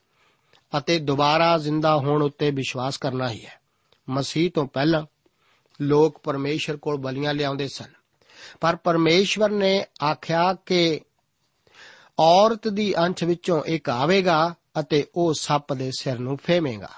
[0.77, 3.61] ਅਤੇ ਦੁਬਾਰਾ ਜ਼ਿੰਦਾ ਹੋਣ ਉੱਤੇ ਵਿਸ਼ਵਾਸ ਕਰਨਾ ਹੀ ਹੈ।
[4.09, 5.03] ਮਸੀਹ ਤੋਂ ਪਹਿਲਾਂ
[5.81, 7.98] ਲੋਕ ਪਰਮੇਸ਼ਰ ਕੋਲ ਬਲੀਆਂ ਲਿਆਉਂਦੇ ਸਨ।
[8.61, 11.01] ਪਰ ਪਰਮੇਸ਼ਵਰ ਨੇ ਆਖਿਆ ਕਿ
[12.19, 16.89] ਔਰਤ ਦੀ ਅੰਸ਼ ਵਿੱਚੋਂ ਇੱਕ ਆਵੇਗਾ ਅਤੇ ਉਹ ਸੱਪ ਦੇ ਸਿਰ ਨੂੰ ਫੇਵੇਗਾ।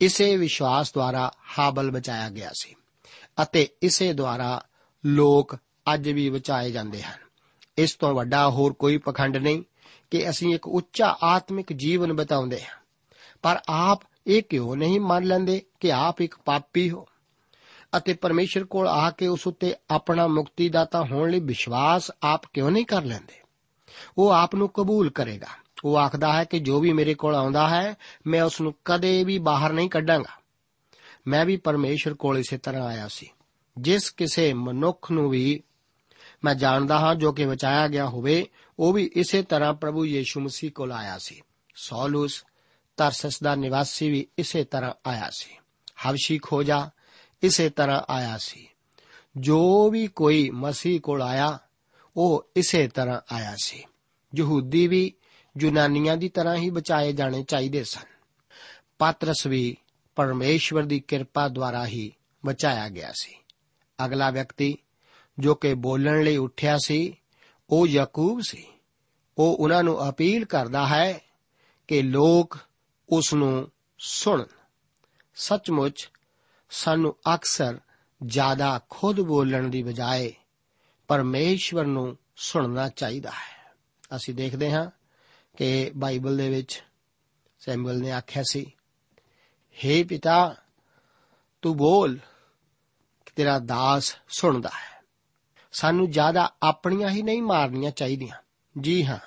[0.00, 2.74] ਇਸੇ ਵਿਸ਼ਵਾਸ ਦੁਆਰਾ ਹਾਬਲ ਬਚਾਇਆ ਗਿਆ ਸੀ
[3.42, 4.62] ਅਤੇ ਇਸੇ ਦੁਆਰਾ
[5.06, 5.56] ਲੋਕ
[5.94, 7.18] ਅੱਜ ਵੀ ਬਚਾਏ ਜਾਂਦੇ ਹਨ।
[7.78, 9.62] ਇਸ ਤੋਂ ਵੱਡਾ ਹੋਰ ਕੋਈ ਪਖੰਡ ਨਹੀਂ
[10.10, 12.80] ਕਿ ਅਸੀਂ ਇੱਕ ਉੱਚਾ ਆਤਮਿਕ ਜੀਵਨ ਬਤਾਉਂਦੇ ਹਾਂ।
[13.42, 17.06] ਪਰ ਆਪ ਇਹ ਕਿਉਂ ਨਹੀਂ ਮੰਨ ਲੈਂਦੇ ਕਿ ਆਪ ਇੱਕ ਪਾਪੀ ਹੋ?
[17.96, 22.70] ਅਤੇ ਪਰਮੇਸ਼ਰ ਕੋਲ ਆ ਕੇ ਉਸ ਉੱਤੇ ਆਪਣਾ ਮੁਕਤੀ ਦਾਤਾ ਹੋਣ ਲਈ ਵਿਸ਼ਵਾਸ ਆਪ ਕਿਉਂ
[22.70, 23.34] ਨਹੀਂ ਕਰ ਲੈਂਦੇ?
[24.18, 25.46] ਉਹ ਆਪ ਨੂੰ ਕਬੂਲ ਕਰੇਗਾ।
[25.84, 27.94] ਉਹ ਆਖਦਾ ਹੈ ਕਿ ਜੋ ਵੀ ਮੇਰੇ ਕੋਲ ਆਉਂਦਾ ਹੈ,
[28.26, 30.40] ਮੈਂ ਉਸ ਨੂੰ ਕਦੇ ਵੀ ਬਾਹਰ ਨਹੀਂ ਕੱਢਾਂਗਾ।
[31.26, 33.30] ਮੈਂ ਵੀ ਪਰਮੇਸ਼ਰ ਕੋਲ ਇਸੇ ਤਰ੍ਹਾਂ ਆਇਆ ਸੀ।
[33.78, 35.62] ਜਿਸ ਕਿਸੇ ਮਨੁੱਖ ਨੂੰ ਵੀ
[36.44, 38.46] ਮੈਂ ਜਾਣਦਾ ਹਾਂ, ਜੋ ਕਿ ਬਚਾਇਆ ਗਿਆ ਹੋਵੇ,
[38.78, 41.42] ਉਹ ਵੀ ਇਸੇ ਤਰ੍ਹਾਂ ਪ੍ਰਭੂ ਯੀਸ਼ੂ ਮਸੀਹ ਕੋਲ ਆਇਆ ਸੀ।
[41.74, 42.44] ਸੌਲੂਸ,
[42.96, 45.50] ਤਰਸਸ ਦਾ ਨਿਵਾਸੀ ਵੀ ਇਸੇ ਤਰ੍ਹਾਂ ਆਇਆ ਸੀ।
[46.06, 46.90] ਹਵਸ਼ੀ ਖੋਜਾ
[47.42, 48.68] ਇਸੇ ਤਰ੍ਹਾਂ ਆਇਆ ਸੀ।
[49.36, 51.58] ਜੋ ਵੀ ਕੋਈ ਮਸੀਹ ਕੋਲ ਆਇਆ,
[52.16, 53.84] ਉਹ ਇਸੇ ਤਰ੍ਹਾਂ ਆਇਆ ਸੀ।
[54.36, 55.14] ਯਹੂਦੀ ਵੀ
[55.58, 58.04] ਯੂਨਾਨੀਆਂ ਦੀ ਤਰ੍ਹਾਂ ਹੀ ਬਚਾਏ ਜਾਣੇ ਚਾਹੀਦੇ ਸਨ।
[58.98, 59.76] ਪਾਤਰਸ ਵੀ
[60.14, 62.12] ਪਰਮੇਸ਼ਵਰ ਦੀ ਕਿਰਪਾ ਦੁਆਰਾ ਹੀ
[62.46, 63.34] ਬਚਾਇਆ ਗਿਆ ਸੀ।
[64.04, 64.78] ਅਗਲਾ ਵਿਅਕਤੀ
[65.38, 67.16] ਜੋ ਕਿ ਬੋਲਣ ਲਈ ਉੱਠਿਆ ਸੀ,
[67.70, 68.66] ਉਹ ਯਾਕੂਬ ਸੀ।
[69.38, 71.20] ਉਹ ਉਹਨਾਂ ਨੂੰ ਅਪੀਲ ਕਰਦਾ ਹੈ
[71.88, 72.58] ਕਿ ਲੋਕ
[73.08, 74.46] ਉਸ ਨੂੰ ਸੁਣਨ।
[75.34, 76.10] ਸੱਚਮੁੱਚ
[76.70, 77.80] ਸਾਨੂੰ ਅਕਸਰ
[78.26, 80.34] ਜ਼ਿਆਦਾ ਖੁਦ ਬੋਲਣ ਦੀ ਬਜਾਏ
[81.08, 83.74] ਪਰਮੇਸ਼ਵਰ ਨੂੰ ਸੁਣਨਾ ਚਾਹੀਦਾ ਹੈ।
[84.16, 84.90] ਅਸੀਂ ਦੇਖਦੇ ਹਾਂ
[85.56, 86.84] ਕਿ ਬਾਈਬਲ ਦੇ ਵਿੱਚ
[87.60, 88.72] ਸੈਮੂਅਲ ਨੇ ਆਖਿਆ ਸੀ
[89.84, 90.56] हे ਪਿਤਾ,
[91.62, 92.18] ਤੂੰ ਬੋਲ
[93.26, 95.02] ਕਿ ਤੇਰਾ ਦਾਸ ਸੁਣਦਾ ਹੈ।
[95.72, 98.36] ਸਾਨੂੰ ਜ਼ਿਆਦਾ ਆਪਣੀਆਂ ਹੀ ਨਹੀਂ ਮਾਰਨੀਆਂ ਚਾਹੀਦੀਆਂ।
[98.80, 99.18] ਜੀ ਹਾਂ,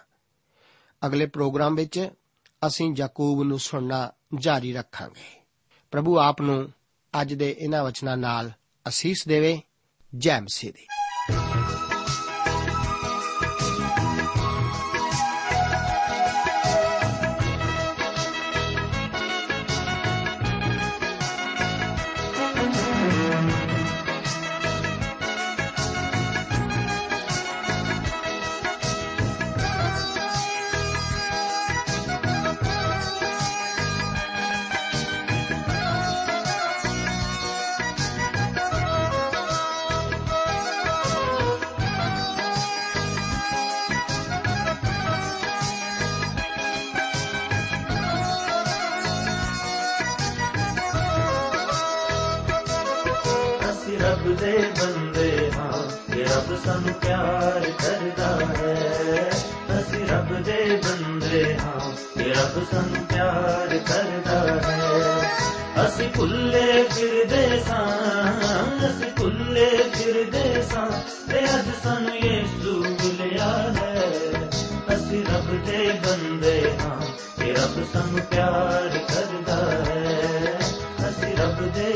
[1.05, 2.09] ਅਗਲੇ ਪ੍ਰੋਗਰਾਮ ਵਿੱਚ
[2.67, 5.41] ਅਸੀਂ ਯਾਕੂਬ ਨੂੰ ਸੁਣਨਾ ਜਾਰੀ ਰੱਖਾਂਗੇ।
[5.91, 6.73] ਪ੍ਰਭੂ ਆਪ ਨੂੰ
[7.21, 8.51] ਅੱਜ ਦੇ ਇਹਨਾਂ ਵਚਨਾਂ ਨਾਲ
[8.87, 9.61] ਅਸੀਸ ਦੇਵੇ
[10.15, 10.87] ਜੈ ਮਸੀਹ ਦੀ।
[54.23, 55.71] ਰੱਬ ਦੇ ਬੰਦੇ ਹਾਂ
[56.13, 59.29] ਤੇ ਰੱਬ ਸਾਨੂੰ ਪਿਆਰ ਕਰਦਾ ਹੈ।
[59.79, 65.31] ਅਸੀਂ ਰੱਬ ਦੇ ਬੰਦੇ ਹਾਂ ਤੇ ਰੱਬ ਸਾਨੂੰ ਪਿਆਰ ਕਰਦਾ ਹੈ।
[65.85, 67.87] ਅਸੀਂ ਭੁੱਲੇ ਫਿਰਦੇ ਸਾਂ,
[68.87, 70.87] ਅਸੀਂ ਭੁੱਲੇ ਫਿਰਦੇ ਸਾਂ,
[71.31, 74.11] ਤੇ ਅੱਜ ਸਾਨੂੰ ਯਿਸੂ ਮਿਲਿਆ ਹੈ।
[74.95, 77.01] ਅਸੀਂ ਰੱਬ ਦੇ ਬੰਦੇ ਹਾਂ
[77.39, 80.59] ਤੇ ਰੱਬ ਸਾਨੂੰ ਪਿਆਰ ਕਰਦਾ ਹੈ।
[81.09, 81.95] ਅਸੀਂ ਰੱਬ ਦੇ